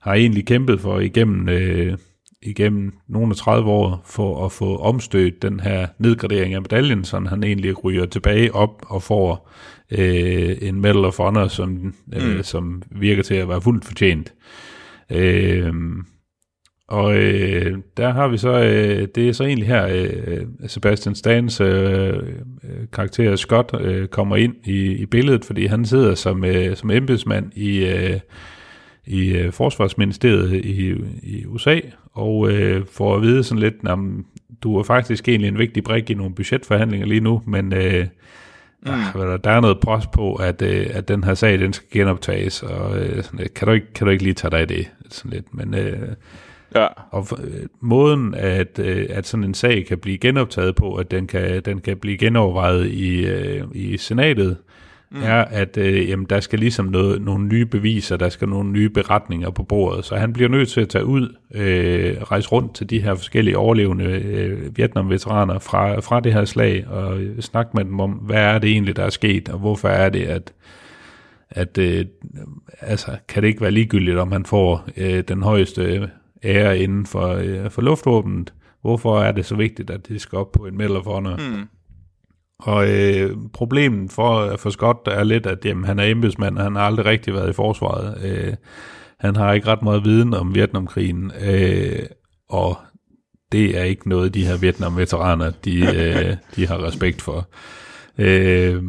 [0.00, 1.98] har egentlig kæmpet for igennem, øh,
[2.42, 7.20] igennem nogle af 30 år for at få omstødt den her nedgradering af medaljen, så
[7.20, 9.50] han egentlig ryger tilbage op og får
[9.90, 12.42] øh, en Medal of Honor, som, øh, mm.
[12.42, 14.34] som virker til at være fuldt fortjent.
[15.12, 15.74] Øh,
[16.88, 21.60] og øh, der har vi så, øh, det er så egentlig her, øh, Sebastian Stans
[21.60, 26.76] øh, øh, karakter Scott øh, kommer ind i, i billedet, fordi han sidder som, øh,
[26.76, 28.20] som embedsmand i, øh,
[29.06, 31.80] i øh, Forsvarsministeriet i, i USA,
[32.12, 33.98] og øh, får at vide sådan lidt, at
[34.62, 38.06] du er faktisk egentlig en vigtig brik i nogle budgetforhandlinger lige nu, men øh,
[38.86, 38.92] Mm.
[38.92, 42.62] Ah, der er noget pres på, at, øh, at den her sag, den skal genoptages,
[42.62, 44.90] og øh, sådan, kan, du ikke, kan du ikke lige tage dig af det?
[45.10, 45.54] Sådan lidt.
[45.54, 46.08] Men øh,
[46.74, 46.86] Ja.
[47.10, 51.26] Og øh, måden, at, øh, at sådan en sag kan blive genoptaget på, at den
[51.26, 54.56] kan, den kan blive genovervejet i, øh, i senatet,
[55.10, 55.22] mm.
[55.22, 58.88] er, at øh, jamen, der skal ligesom noget, nogle nye beviser, der skal nogle nye
[58.90, 60.04] beretninger på bordet.
[60.04, 63.58] Så han bliver nødt til at tage ud, øh, rejse rundt til de her forskellige
[63.58, 68.58] overlevende øh, Vietnam-veteraner fra, fra det her slag, og snakke med dem om, hvad er
[68.58, 70.52] det egentlig, der er sket, og hvorfor er det, at
[71.50, 72.04] at øh,
[72.80, 76.10] altså, kan det ikke være ligegyldigt, om han får øh, den højeste
[76.46, 78.54] ære inden for, øh, for luftvåbnet.
[78.80, 81.36] Hvorfor er det så vigtigt, at det skal op på en Medal of Honor?
[81.36, 81.68] Mm.
[82.58, 86.76] Og øh, problemet for, for Scott er lidt, at jamen, han er embedsmand, og han
[86.76, 88.24] har aldrig rigtig været i forsvaret.
[88.24, 88.54] Øh,
[89.20, 92.02] han har ikke ret meget viden om Vietnamkrigen, øh,
[92.48, 92.76] og
[93.52, 97.48] det er ikke noget, de her Vietnam-veteraner, de, øh, de har respekt for.
[98.18, 98.82] Øh,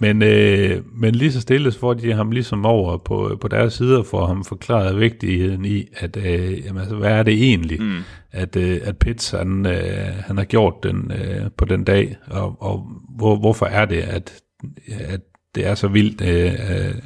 [0.00, 3.74] men, øh, men lige så stille, så får de ham ligesom over på, på deres
[3.74, 7.82] side og får ham forklaret vigtigheden i, at øh, jamen, altså, hvad er det egentlig,
[7.82, 7.98] mm.
[8.32, 12.62] at, øh, at Pitts han, øh, han har gjort den øh, på den dag, og,
[12.62, 12.86] og
[13.16, 14.42] hvor, hvorfor er det, at,
[14.88, 15.20] at
[15.54, 16.52] det er så vildt, øh,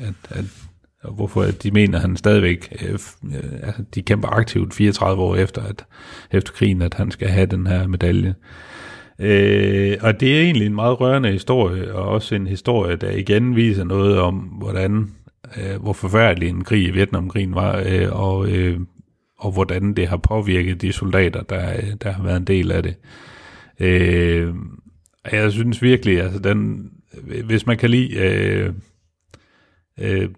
[0.09, 0.45] at, at,
[1.03, 5.36] og hvorfor de mener, at han stadigvæk, øh, øh, altså de kæmper aktivt 34 år
[5.36, 5.84] efter, at,
[6.30, 8.28] efter krigen, at han skal have den her medalje.
[8.28, 8.34] Øh,
[9.21, 13.57] Øh, og det er egentlig en meget rørende historie, og også en historie, der igen
[13.57, 15.11] viser noget om, hvordan,
[15.57, 18.81] øh, hvor forfærdelig en krig i Vietnamkrigen var, øh, og, øh,
[19.39, 22.83] og hvordan det har påvirket de soldater, der, øh, der har været en del af
[22.83, 22.95] det.
[23.81, 24.55] Øh,
[25.33, 26.91] jeg synes virkelig, altså den,
[27.45, 28.73] hvis man kan lide øh,
[30.01, 30.29] øh,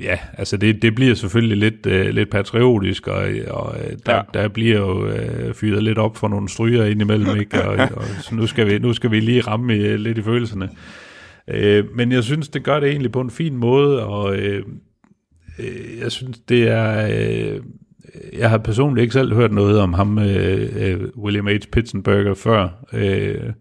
[0.00, 4.22] ja, altså det, det bliver selvfølgelig lidt, øh, lidt patriotisk, og, og øh, der, ja.
[4.34, 7.62] der bliver jo øh, fyret lidt op for nogle stryger indimellem, ikke?
[7.68, 10.22] Og, og så nu skal, vi, nu skal vi lige ramme i, øh, lidt i
[10.22, 10.68] følelserne.
[11.48, 14.62] Øh, men jeg synes, det gør det egentlig på en fin måde, og øh,
[15.58, 17.08] øh, jeg synes, det er...
[17.10, 17.60] Øh,
[18.38, 21.58] jeg har personligt ikke selv hørt noget om ham, øh, øh, William H.
[21.72, 22.68] Pitzenberger, før.
[22.92, 23.52] Øh,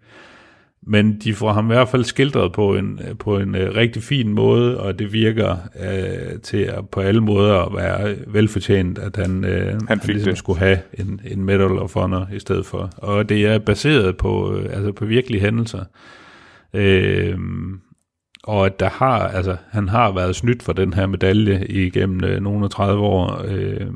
[0.88, 4.34] men de får ham i hvert fald skildret på en, på en uh, rigtig fin
[4.34, 9.44] måde, og det virker uh, til at på alle måder at være velfortjent, at han,
[9.44, 10.38] uh, han, han ligesom det.
[10.38, 12.90] skulle have en, en Medal of Honor i stedet for.
[12.98, 15.84] Og det er baseret på, uh, altså på virkelige hændelser.
[16.74, 17.40] Uh,
[18.44, 22.44] og at der har, altså, han har været snydt for den her medalje igennem uh,
[22.44, 23.42] nogle af 30 år.
[23.44, 23.94] Uh,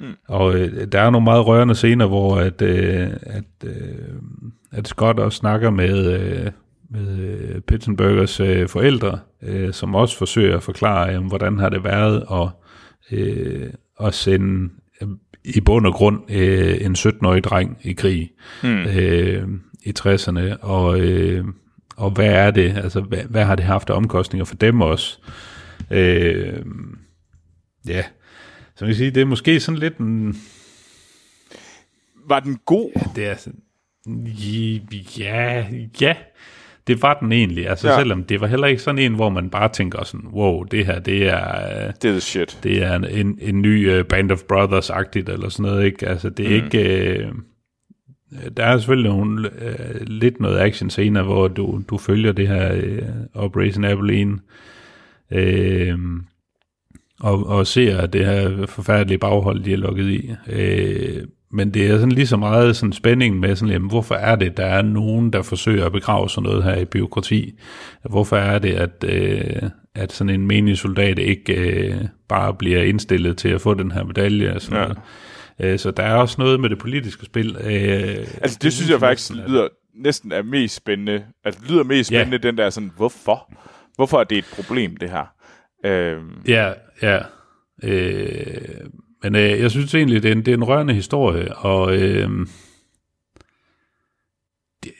[0.00, 0.16] Mm.
[0.28, 3.72] Og øh, der er nogle meget rørende scener, hvor at, øh, at, øh,
[4.72, 6.52] at Scott også snakker med, øh,
[6.90, 11.84] med øh, Pittenbergers øh, forældre, øh, som også forsøger at forklare, øh, hvordan har det
[11.84, 12.48] været at,
[13.18, 14.70] øh, at sende
[15.02, 15.08] øh,
[15.44, 18.30] i bund og grund øh, en 17-årig dreng i krig
[18.62, 18.84] mm.
[18.84, 19.48] øh,
[19.82, 21.44] i 60'erne, og, øh,
[21.96, 25.18] og hvad er det, altså hvad, hvad har det haft af omkostninger for dem også?
[25.90, 26.62] Øh,
[27.88, 28.02] ja,
[28.76, 30.36] så man kan sige, det er måske sådan lidt en...
[32.28, 32.90] Var den god?
[32.96, 33.60] Ja, det er sådan...
[35.18, 35.64] Ja,
[36.00, 36.14] ja,
[36.86, 37.68] det var den egentlig.
[37.68, 37.98] Altså ja.
[37.98, 40.98] selvom det var heller ikke sådan en, hvor man bare tænker sådan, wow, det her,
[40.98, 41.90] det er...
[41.90, 42.58] Det er shit.
[42.62, 46.08] Det er en, en, en ny uh, Band of Brothers-agtigt, eller sådan noget, ikke?
[46.08, 46.64] Altså det er mm.
[46.64, 47.30] ikke...
[48.32, 52.48] Uh, der er selvfølgelig nogle, uh, lidt noget action scener, hvor du, du følger det
[52.48, 54.38] her uh, Operation Abilene.
[55.30, 56.20] Uh,
[57.20, 60.34] og, og ser det her forfærdelige baghold, de er lukket i.
[60.48, 64.36] Øh, men det er sådan lige så meget sådan spænding med sådan, jamen, hvorfor er
[64.36, 67.58] det, der er nogen, der forsøger at begrave sådan noget her i byråkrati?
[68.10, 71.94] Hvorfor er det, at, øh, at sådan en menig soldat ikke øh,
[72.28, 74.54] bare bliver indstillet til at få den her medalje?
[74.54, 74.82] Og sådan ja.
[74.82, 74.98] noget.
[75.60, 77.56] Øh, så der er også noget med det politiske spil.
[77.64, 81.24] Øh, altså det synes jeg faktisk lyder næsten er mest spændende.
[81.44, 82.48] Altså det lyder mest spændende, ja.
[82.48, 83.52] den der sådan, hvorfor?
[83.96, 85.34] Hvorfor er det et problem, det her?
[85.84, 86.72] Øh, ja,
[87.02, 87.18] Ja,
[87.82, 88.90] øh,
[89.22, 92.30] men øh, jeg synes egentlig, det er en, det er en rørende historie, og øh,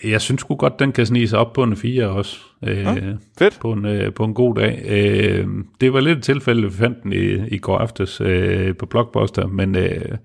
[0.04, 2.38] jeg synes sgu godt, den kan snige sig op på en 4 også.
[2.66, 2.94] Øh, ja,
[3.38, 3.58] fedt.
[3.60, 4.84] På en, øh, på en god dag.
[4.88, 5.46] Øh,
[5.80, 9.46] det var lidt et tilfælde, vi fandt den i, i går aftes øh, på Blockbuster,
[9.46, 10.18] men øh,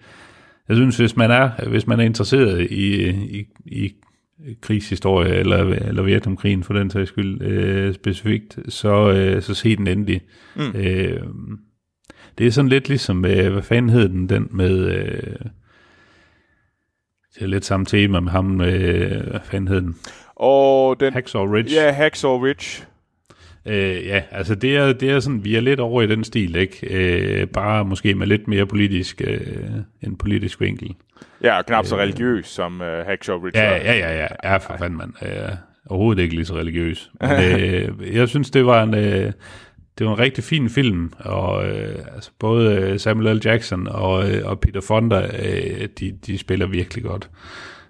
[0.69, 3.93] jeg synes, hvis man er, hvis man er interesseret i, i, i
[4.61, 9.87] krigshistorie, eller, eller Vietnamkrigen for den sags skyld øh, specifikt, så, øh, så se den
[9.87, 10.21] endelig.
[10.55, 10.71] Mm.
[10.75, 11.21] Øh,
[12.37, 14.85] det er sådan lidt ligesom, øh, hvad fanden hed den, den med...
[14.85, 15.35] Øh,
[17.35, 19.95] det er lidt samme tema med ham, øh, hvad fanden hed den?
[20.35, 21.13] Og den...
[21.13, 21.75] Hacksaw Ridge.
[21.75, 22.83] Ja, Hacksaw Ridge.
[23.65, 26.55] Øh, ja, altså det er, det er sådan, vi er lidt over i den stil,
[26.55, 26.87] ikke?
[26.89, 29.39] Øh, bare måske med lidt mere politisk, øh,
[30.01, 30.95] en politisk vinkel.
[31.43, 33.59] Ja, og knap så øh, religiøs som øh, Hacksaw Ridge.
[33.59, 35.13] Ja, ja, ja, ja, ja for fanden, mand.
[35.21, 35.49] Øh,
[35.89, 37.11] overhovedet ikke lige så religiøs.
[37.21, 38.93] Men, øh, jeg synes, det var en...
[38.93, 39.31] Øh,
[39.97, 43.41] det var en rigtig fin film, og øh, altså både øh, Samuel L.
[43.45, 47.29] Jackson og, øh, og Peter Fonda, øh, de, de spiller virkelig godt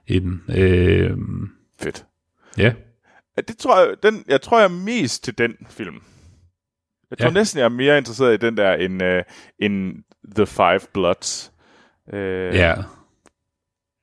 [0.07, 0.41] i den.
[0.55, 1.17] Øh,
[1.79, 2.05] Fedt.
[2.57, 2.73] Ja.
[3.47, 6.01] Det tror jeg, den, jeg tror, jeg er mest til den film.
[7.09, 7.33] Jeg tror ja.
[7.33, 9.21] næsten, jeg er mere interesseret i den der, end, uh,
[9.59, 10.03] end
[10.35, 11.51] The Five Bloods.
[12.13, 12.19] Uh,
[12.55, 12.75] ja.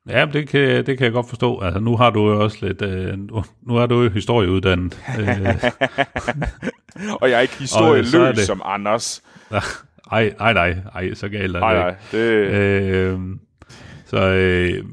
[0.08, 1.60] Ja, det kan, det kan jeg godt forstå.
[1.60, 2.82] Altså, nu har du jo også lidt...
[2.82, 4.98] Øh, nu, nu er du jo historieuddannet.
[5.18, 5.26] øh.
[7.20, 8.46] og jeg er ikke historieløs er det...
[8.46, 9.22] som Anders.
[10.12, 11.66] Ej, ej, nej, ej, så galt er det.
[11.66, 12.18] Ej, nej, det...
[12.18, 13.18] Øh,
[14.06, 14.84] så øh,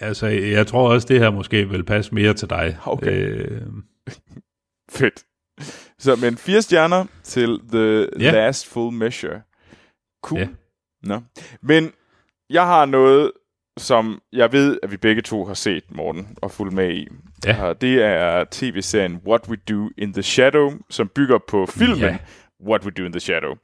[0.00, 2.78] altså, jeg tror også, det her måske vil passe mere til dig.
[2.84, 3.28] Okay.
[3.28, 3.60] Øh,
[4.90, 5.24] Fedt.
[5.98, 8.30] Så, men fire stjerner til The Ja.
[8.32, 9.40] Last Full Measure.
[10.24, 10.40] Cool.
[10.40, 10.48] Ja.
[11.02, 11.20] Nå.
[11.62, 11.92] Men
[12.50, 13.32] jeg har noget,
[13.78, 17.08] som jeg ved, at vi begge to har set, Morten, og fulgt med i.
[17.46, 17.64] Ja.
[17.64, 22.18] Og det er tv-serien What We Do in the Shadow, som bygger på filmen Ja.
[22.66, 23.54] What We Do in the Shadow.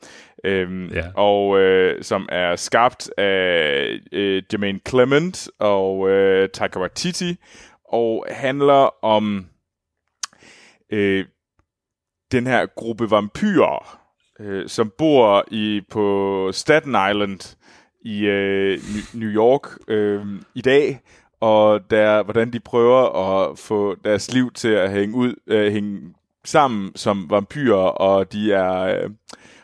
[0.45, 1.05] Øhm, Ja.
[1.15, 7.37] Og øh, som er skabt af øh, Jermaine Clement og øh, Taika Waititi,
[7.93, 9.47] og handler om
[10.93, 11.25] øh,
[12.33, 13.99] den her gruppe vampyrer,
[14.41, 17.57] øh, som bor i på Staten Island
[18.05, 18.79] i øh,
[19.15, 21.01] New York øh, i dag,
[21.41, 26.15] og der, hvordan de prøver at få deres liv til at hænge ud, øh, hænge
[26.45, 29.11] sammen som vampyrer, og de er øh,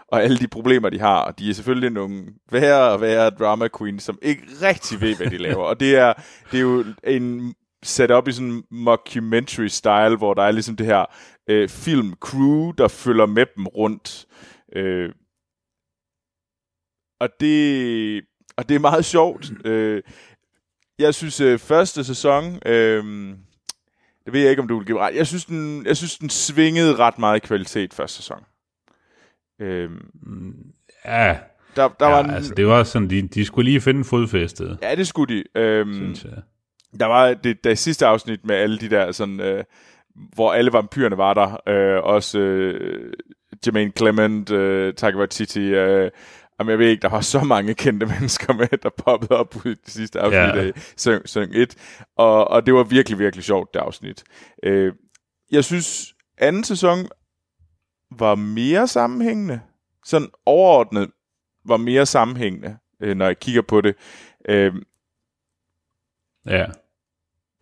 [0.08, 1.20] og alle de problemer, de har.
[1.20, 5.26] Og de er selvfølgelig nogle værre og værre drama queens, som ikke rigtig ved, hvad
[5.26, 5.64] de laver.
[5.64, 6.12] Og det er,
[6.50, 10.76] det er jo en sat op i sådan en mockumentary style, hvor der er ligesom
[10.76, 11.04] det her
[11.48, 14.26] øh, film crew, der følger med dem rundt.
[14.76, 15.12] Øh,
[17.20, 18.24] og det
[18.58, 19.66] og det er meget sjovt.
[19.66, 20.02] Øh,
[20.98, 23.04] jeg synes øh, første sæson, øh,
[24.24, 25.14] det ved jeg ikke om du vil give ret.
[25.14, 28.44] Jeg synes den, jeg synes den svingede ret meget i kvalitet første sæson.
[29.60, 29.90] Øh,
[31.04, 31.38] ja,
[31.76, 34.78] der, der ja var en, altså, det var sådan, de, de skulle lige finde fodfæstet,
[34.82, 35.60] ja, det skulle de.
[35.60, 36.42] Øh, synes jeg.
[37.00, 39.64] Der var det, det sidste afsnit med alle de der sådan, øh,
[40.34, 41.68] hvor alle vampyrerne var der.
[41.68, 43.12] Øh, også øh,
[43.66, 45.60] Jermaine Clement, øh, Taika Waititi.
[45.60, 46.10] Øh,
[46.58, 49.68] jamen, jeg ved ikke, der var så mange kendte mennesker med, der poppede op i
[49.68, 50.66] det sidste afsnit Ja.
[50.66, 51.74] af sæson, sæson 1.
[52.16, 54.24] Og, og det var virkelig, virkelig sjovt, det afsnit.
[54.62, 54.92] Øh,
[55.50, 57.08] jeg synes, anden sæson
[58.18, 59.60] var mere sammenhængende.
[60.04, 61.10] Sådan overordnet
[61.64, 63.94] var mere sammenhængende, øh, når jeg kigger på det.
[64.48, 64.74] Øh,
[66.46, 66.66] Ja,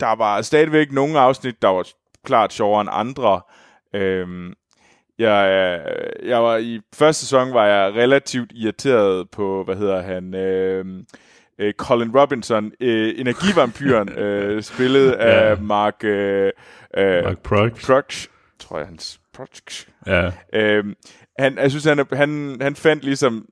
[0.00, 1.86] der var stadigvæk nogle afsnit, der var
[2.24, 3.40] klart sjovere end andre.
[3.94, 4.54] Øhm,
[5.18, 5.80] jeg,
[6.24, 11.04] jeg var i første sæson var jeg relativt irriteret på, hvad hedder han, øhm,
[11.58, 15.60] øh, Colin Robinson, øh, energivampyren, øh, spillet af Ja.
[15.60, 16.52] Mark, øh,
[16.96, 17.86] øh, Mark Proksch.
[17.86, 19.88] Proksch, tror jeg hans Proksch.
[20.06, 20.94] Ja, Øhm,
[21.38, 23.46] han, jeg synes, han, han, han fandt ligesom,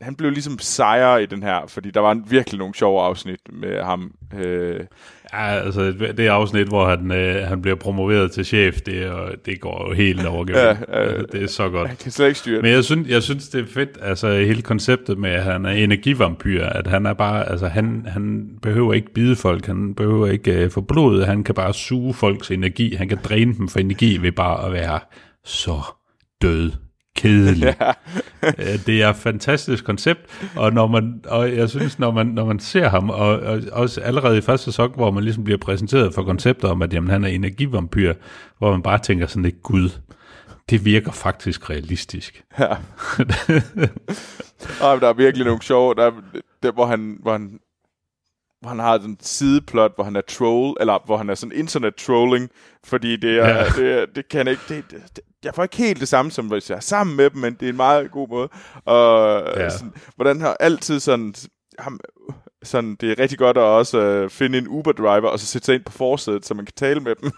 [0.00, 3.82] han blev ligesom sejre i den her, fordi der var virkelig nogle sjove afsnit med
[3.82, 4.12] ham.
[4.38, 4.80] Øh,
[5.32, 9.60] ja altså det afsnit, hvor han, øh, han bliver promoveret til chef, det, er, det
[9.60, 10.70] går jo helt over Ja,
[11.02, 11.88] øh, Det er så godt.
[11.88, 12.62] han kan slet ikke styre det.
[12.62, 15.70] Men jeg synes, jeg synes, det er fedt, altså hele konceptet med, at han er
[15.70, 20.52] energivampyr, at han er bare, altså han, han behøver ikke bide folk, han behøver ikke
[20.52, 24.16] øh, få blod, han kan bare suge folks energi, han kan dræne dem for energi
[24.16, 25.00] ved bare at være
[25.44, 25.80] så
[26.42, 26.72] død
[27.18, 27.76] kedelig.
[28.42, 28.76] Ja.
[28.86, 30.20] det er et fantastisk koncept,
[30.56, 34.00] og, når man, og jeg synes, når man, når man ser ham, og, og også
[34.00, 37.24] allerede i første sæson, hvor man ligesom bliver præsenteret for koncepter om, at jamen, han
[37.24, 38.14] er energivampyr,
[38.58, 39.90] hvor man bare tænker sådan lidt, gud,
[40.70, 42.44] det virker faktisk realistisk.
[42.58, 42.66] Ja.
[44.86, 46.12] og der er virkelig nogle sjove, der, er,
[46.62, 47.58] der hvor, han, hvor, han,
[48.60, 51.56] hvor han har sådan en sideplot, hvor han er troll, eller hvor han er sådan
[51.58, 52.48] internet trolling,
[52.84, 53.64] fordi det er, Ja.
[53.64, 56.76] det, det kan ikke, det, det, jeg får ikke helt det samme, som hvis jeg
[56.76, 58.48] er sammen med dem, men det er en meget god måde.
[58.84, 59.62] Og Ja.
[59.62, 59.70] ja.
[59.70, 61.34] sådan, hvordan har altid sådan,
[61.78, 62.00] ham,
[62.62, 65.74] sådan, det er rigtig godt at også øh, finde en Uber-driver, og så sætte sig
[65.74, 67.30] ind på forsædet, så man kan tale med dem.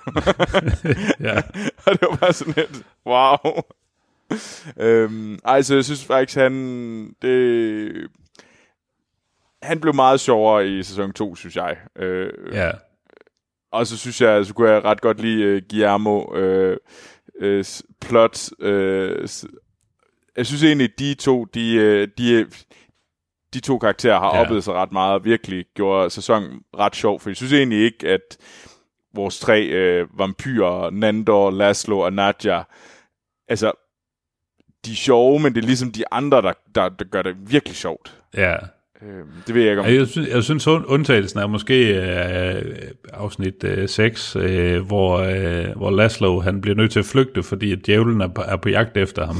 [1.28, 1.36] Ja.
[1.86, 3.62] og det var bare sådan lidt, wow.
[4.76, 6.52] øhm, ej, så jeg synes faktisk, han,
[7.22, 8.08] det,
[9.62, 11.76] han blev meget sjovere i sæson 2, synes jeg.
[11.96, 12.70] Øh, Ja,
[13.72, 16.76] Og så synes jeg, så kunne jeg ret godt lide uh, Guillermo øh,
[17.40, 17.64] øh,
[18.00, 18.50] plot.
[18.60, 19.28] Øh,
[20.36, 22.46] jeg synes egentlig, de to, de, øh, de,
[23.54, 24.40] de to karakterer har ja.
[24.40, 28.08] oplevet sig ret meget, og virkelig gjorde sæsonen ret sjov, for jeg synes egentlig ikke,
[28.08, 28.38] at
[29.14, 32.62] vores tre øh, vampyrer, Nandor, Laszlo og Nadja,
[33.48, 33.72] altså,
[34.84, 37.76] de er sjove, men det er ligesom de andre, der, der, der gør det virkelig
[37.76, 38.22] sjovt.
[38.36, 38.56] ja.
[39.02, 39.88] Øh, det ved jeg ikke om...
[39.88, 42.62] Jeg synes, jeg synes und- undtagelsen er måske øh,
[43.12, 47.72] afsnit øh, 6, øh, hvor, øh, hvor Laszlo han bliver nødt til at flygte, fordi
[47.72, 49.36] at djævlen er på, er på jagt efter ham.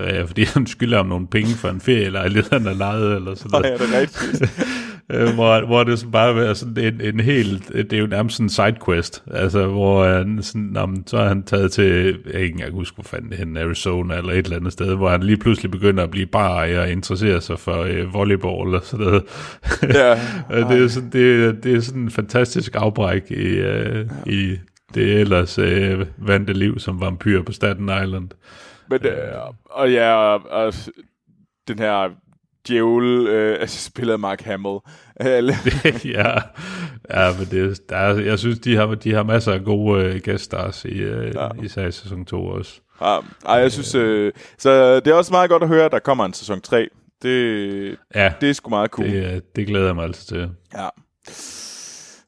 [0.00, 3.50] Øh, fordi han skylder ham nogle penge for en ferielejlighed, han har lejet, eller sådan
[3.50, 3.64] noget.
[3.66, 4.42] ja, det er rigtigt.
[5.10, 8.36] øh, hvor, hvor det sådan bare er sådan en, en helt, det er jo nærmest
[8.36, 12.40] sådan en sidequest, altså hvor han sådan, om, så er han taget til, jeg kan
[12.40, 15.36] ikke engang huske, hvor fanden henne, Arizona eller et eller andet sted, hvor han lige
[15.36, 19.22] pludselig begynder at blive barejer og interessere sig for øh, volleyball og sådan noget.
[19.82, 20.10] ja.
[20.52, 24.56] Øh, det, er sådan, det, det er sådan en fantastisk afbræk i, øh, i
[24.94, 28.28] det ellers øh, vante liv som vampyr på Staten Island.
[28.90, 29.12] Men, øh,
[29.64, 30.74] og ja, og, og
[31.68, 32.10] den her
[32.68, 34.78] djævel, øh, altså spiller Mark Hamill.
[36.14, 36.32] Ja,
[37.10, 40.20] ja, men det, der er, jeg synes, de har, de har masser af gode øh,
[40.20, 41.48] gæststars i, øh, Ja.
[41.62, 42.80] især i sæson 2 også.
[43.00, 45.98] Ja, ej, jeg synes, øh, så det er også meget godt at høre, at der
[45.98, 46.88] kommer en sæson 3.
[47.22, 49.08] Det, Ja, det er sgu meget cool.
[49.08, 50.50] det, øh, det glæder jeg mig altså til.
[50.74, 50.88] Ja.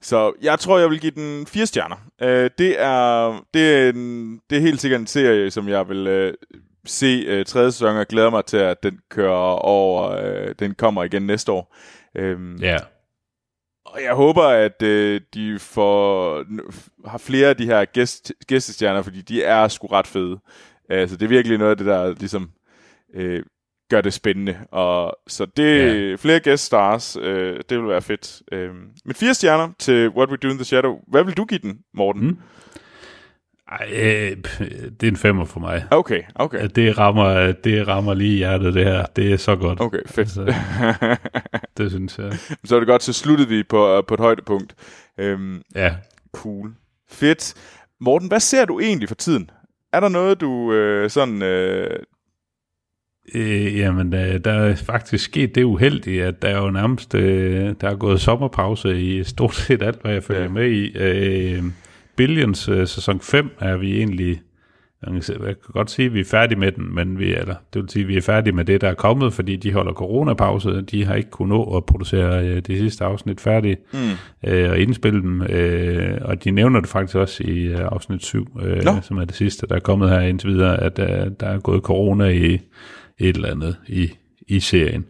[0.02, 1.96] Så jeg tror, jeg vil give den fire stjerner.
[2.22, 6.06] Øh, det, er, det, er en, det er helt sikkert en serie, som jeg vil
[6.06, 6.34] øh,
[6.86, 10.10] se øh, tredje sæson, og glæder mig til, at den kører over.
[10.10, 11.76] Øh, den kommer igen næste år.
[12.16, 12.76] Øhm, Ja,
[13.84, 16.44] Og jeg håber, at øh, de får,
[17.08, 20.38] har flere af de her gæst, gæstestjerner, fordi de er sgu ret fede.
[20.88, 22.50] Altså, det er virkelig noget af det, der ligesom
[23.14, 23.42] øh,
[23.90, 24.58] gør det spændende.
[24.70, 26.14] Og så det ja.
[26.16, 28.42] flere guest stars, øh, det vil være fedt.
[28.52, 28.70] Øh,
[29.04, 31.00] men fire stjerner til What We Do in the Shadow.
[31.08, 32.22] Hvad vil du give den, Morten?
[32.26, 32.38] Mm.
[33.68, 34.36] Ej, øh,
[35.00, 35.84] det er en femmer for mig.
[35.90, 36.68] Okay, okay.
[36.74, 39.06] Det rammer, det rammer lige hjertet, det her.
[39.16, 39.80] Det er så godt.
[39.80, 40.18] Okay, fedt.
[40.18, 40.54] Altså,
[41.76, 42.32] det synes jeg.
[42.64, 44.74] så er det godt, så sluttede vi på, øh, på et højdepunkt.
[45.18, 45.94] Øhm, Ja,
[46.32, 46.72] Cool.
[47.10, 47.54] Fedt.
[48.00, 49.50] Morten, hvad ser du egentlig for tiden?
[49.92, 51.42] Er der noget, du øh, sådan...
[51.42, 52.00] Øh,
[53.34, 57.74] Øh, jamen, øh, der er faktisk sket det uheldige, at der er jo nærmest øh,
[57.80, 60.48] der er gået sommerpause i stort set alt, hvad jeg følger ja.
[60.48, 60.98] med i.
[60.98, 61.62] Øh,
[62.16, 64.40] Billions øh, sæson 5 er vi egentlig,
[65.06, 67.34] jeg kan, se- jeg kan godt sige, at vi er færdige med den, men vi,
[67.34, 69.72] eller, det vil sige, at vi er færdige med det, der er kommet, fordi de
[69.72, 74.50] holder coronapause, de har ikke kunnet nå at producere øh, de sidste afsnit færdige mm,
[74.50, 78.60] øh, og indspille dem, øh, og de nævner det faktisk også i øh, afsnit 7,
[78.62, 81.58] øh, som er det sidste, der er kommet her indtil videre, at øh, der er
[81.58, 82.54] gået corona i
[83.18, 84.10] et eller andet i,
[84.48, 85.04] i serien.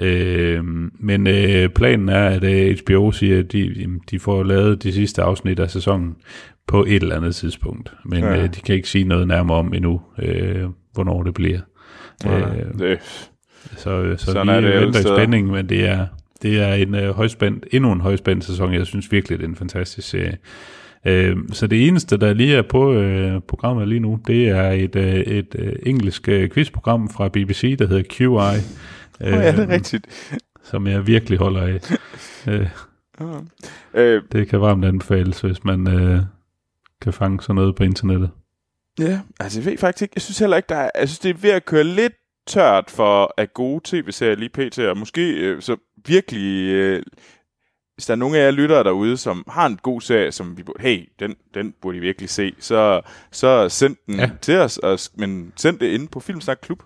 [0.00, 0.64] Øh,
[1.00, 5.22] men øh, planen er, at øh, HBO siger, at de, de får lavet de sidste
[5.22, 6.16] afsnit af sæsonen
[6.66, 8.34] på et eller andet tidspunkt, men Ja.
[8.34, 8.42] ja.
[8.42, 11.60] øh, de kan ikke sige noget nærmere om endnu, øh, hvornår det bliver.
[12.26, 12.98] øh, Øh, det,
[13.76, 16.06] så, så Sådan vi er det venter i spænding, men det er,
[16.42, 18.74] det er en øh, højspændt, endnu en højspændt sæson.
[18.74, 20.36] Jeg synes virkelig, det er en fantastisk serie.
[21.06, 24.96] Øh, så det eneste, der lige er på øh, programmet lige nu, det er et,
[24.96, 28.60] øh, et øh, engelsk øh, quizprogram fra BBC, der hedder QI.
[29.20, 30.32] Øh, ja, det er rigtigt.
[30.62, 31.80] Som jeg virkelig holder af.
[32.52, 32.68] øh,
[33.20, 33.40] Ja.
[33.94, 36.20] Øh, det kan varmt anbefales, hvis man øh,
[37.02, 38.30] kan fange sådan noget på internettet.
[38.98, 41.30] ja, altså jeg ved faktisk ikke, jeg synes heller ikke, der er, jeg synes det
[41.30, 42.12] er ved at køre lidt
[42.46, 44.78] tørt for af gode tv-serier lige pt.
[44.78, 47.02] Og måske øh, så virkelig, øh,
[47.94, 50.62] hvis der er nogle af jer lyttere derude, som har en god serie, som vi
[50.62, 53.00] burde, hey, den, den burde I virkelig se, så,
[53.32, 54.20] så send den ja.
[54.22, 54.30] Ja.
[54.42, 56.82] til os, og, men send det ind på Filmsnak Klub.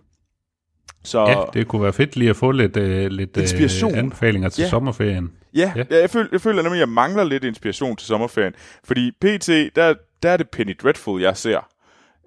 [1.05, 3.93] Så, Ja, det kunne være fedt lige at få lidt, øh, lidt Inspiration.
[3.93, 4.67] Øh, anbefalinger til Ja.
[4.67, 4.71] ja.
[4.71, 5.33] sommerferien.
[5.55, 5.85] Ja, ja.
[5.91, 6.01] Ja.
[6.01, 8.53] jeg, føler, jeg føler nemlig, at jeg mangler lidt inspiration til sommerferien.
[8.85, 11.69] Fordi PT, der, der er det Penny Dreadful, jeg ser.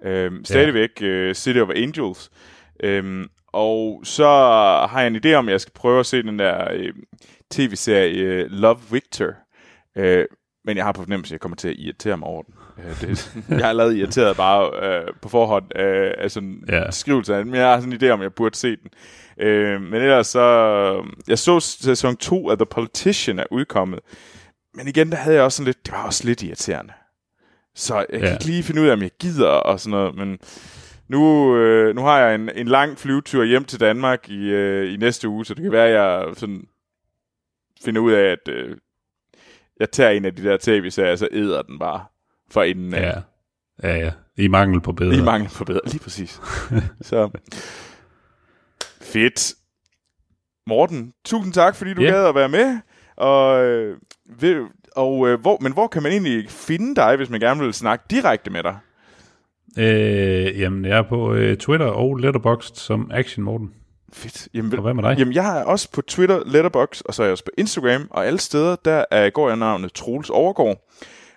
[0.04, 2.30] Øhm, stadigvæk øh, City of Angels.
[2.82, 4.26] Øhm, og så
[4.90, 6.92] har jeg en idé om, at jeg skal prøve at se den der øh,
[7.50, 9.30] tv-serie øh, Love Victor.
[9.96, 10.24] Øh,
[10.64, 12.54] men jeg har på fornemmelse, at jeg kommer til at irritere mig over den.
[12.78, 16.76] Øh, det, jeg har lavet irriteret bare øh, på forhånd øh, af sådan ja.
[16.76, 16.90] Ja.
[16.90, 18.90] skrivelse af den, men jeg har sådan en idé om, jeg burde se den.
[19.46, 21.04] Øh, men ellers så...
[21.28, 24.00] Jeg så sæson 2 af The Politician er udkommet.
[24.74, 25.86] Men igen, der havde jeg også sådan lidt...
[25.86, 26.92] Det var også lidt irriterende.
[27.74, 28.32] Så jeg kan Ja.
[28.32, 30.38] ikke lige finde ud af, om jeg gider og sådan noget, men...
[31.08, 34.96] Nu, øh, nu har jeg en, en lang flyvetur hjem til Danmark i, øh, i
[34.96, 36.64] næste uge, så det kan være, at jeg sådan
[37.84, 38.76] finder ud af, at øh,
[39.80, 42.04] jeg tager en af de der tv-serier, så æder den bare
[42.54, 43.02] for inden af.
[43.82, 44.10] Ja, ja, ja.
[44.36, 45.10] I mangel på bedre.
[45.12, 46.40] Lige mangel på bedre, lige præcis.
[47.00, 47.30] så
[49.02, 49.54] fedt.
[50.66, 52.10] Morten, tusind tak, fordi du Ja.
[52.10, 52.78] gad at være med.
[53.16, 53.98] Og, øh,
[54.40, 54.64] ved,
[54.96, 58.04] og øh, hvor, men hvor kan man egentlig finde dig, hvis man gerne vil snakke
[58.10, 58.76] direkte med dig?
[59.78, 63.70] Øh, jamen, jeg er på øh, Twitter og Letterboxd som Action Morten.
[64.12, 64.48] Fedt.
[64.54, 65.18] Jamen, Og hvad med dig?
[65.18, 68.26] jamen, jeg er også på Twitter, Letterbox, og så er jeg også på Instagram, og
[68.26, 70.88] alle steder, der er, går jeg navnet Troels Overgaard.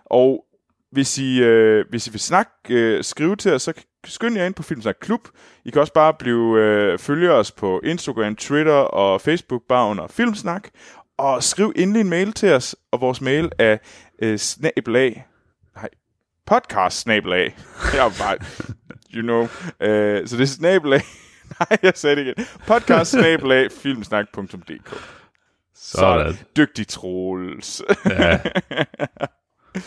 [0.05, 0.43] Og
[0.91, 3.73] hvis I, øh, hvis I vil snakke, øh, skrive til os, så
[4.05, 5.27] skynd jer ind på Filmsnak Klub.
[5.65, 10.07] I kan også bare blive øh, følge os på Instagram, Twitter og Facebook, bare under
[10.07, 10.69] Filmsnak.
[11.17, 13.77] Og skriv endelig en mail til os, og vores mail er
[14.21, 15.25] øh, snabelag,
[15.75, 15.89] nej,
[16.45, 17.57] podcast snabelag.
[17.93, 18.37] Jeg er bare,
[19.15, 19.41] you know.
[19.81, 21.01] Øh, så det er snabelag,
[21.59, 22.47] nej, jeg sagde det igen.
[22.67, 25.03] Podcast snabelag, filmsnak.dk.
[25.75, 26.33] Sådan.
[26.33, 27.81] Så dygtig Troels.
[28.05, 28.39] Ja.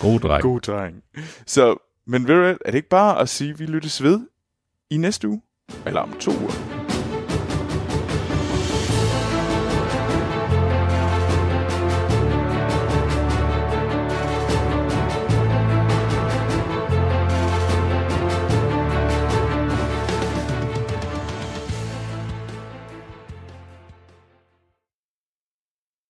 [0.00, 0.42] God dreng.
[0.42, 1.02] God dreng.
[1.46, 1.76] Så,
[2.06, 4.20] men ved du er det ikke bare at sige, at vi lyttes ved
[4.90, 5.42] i næste uge?
[5.86, 6.79] Eller om to uger?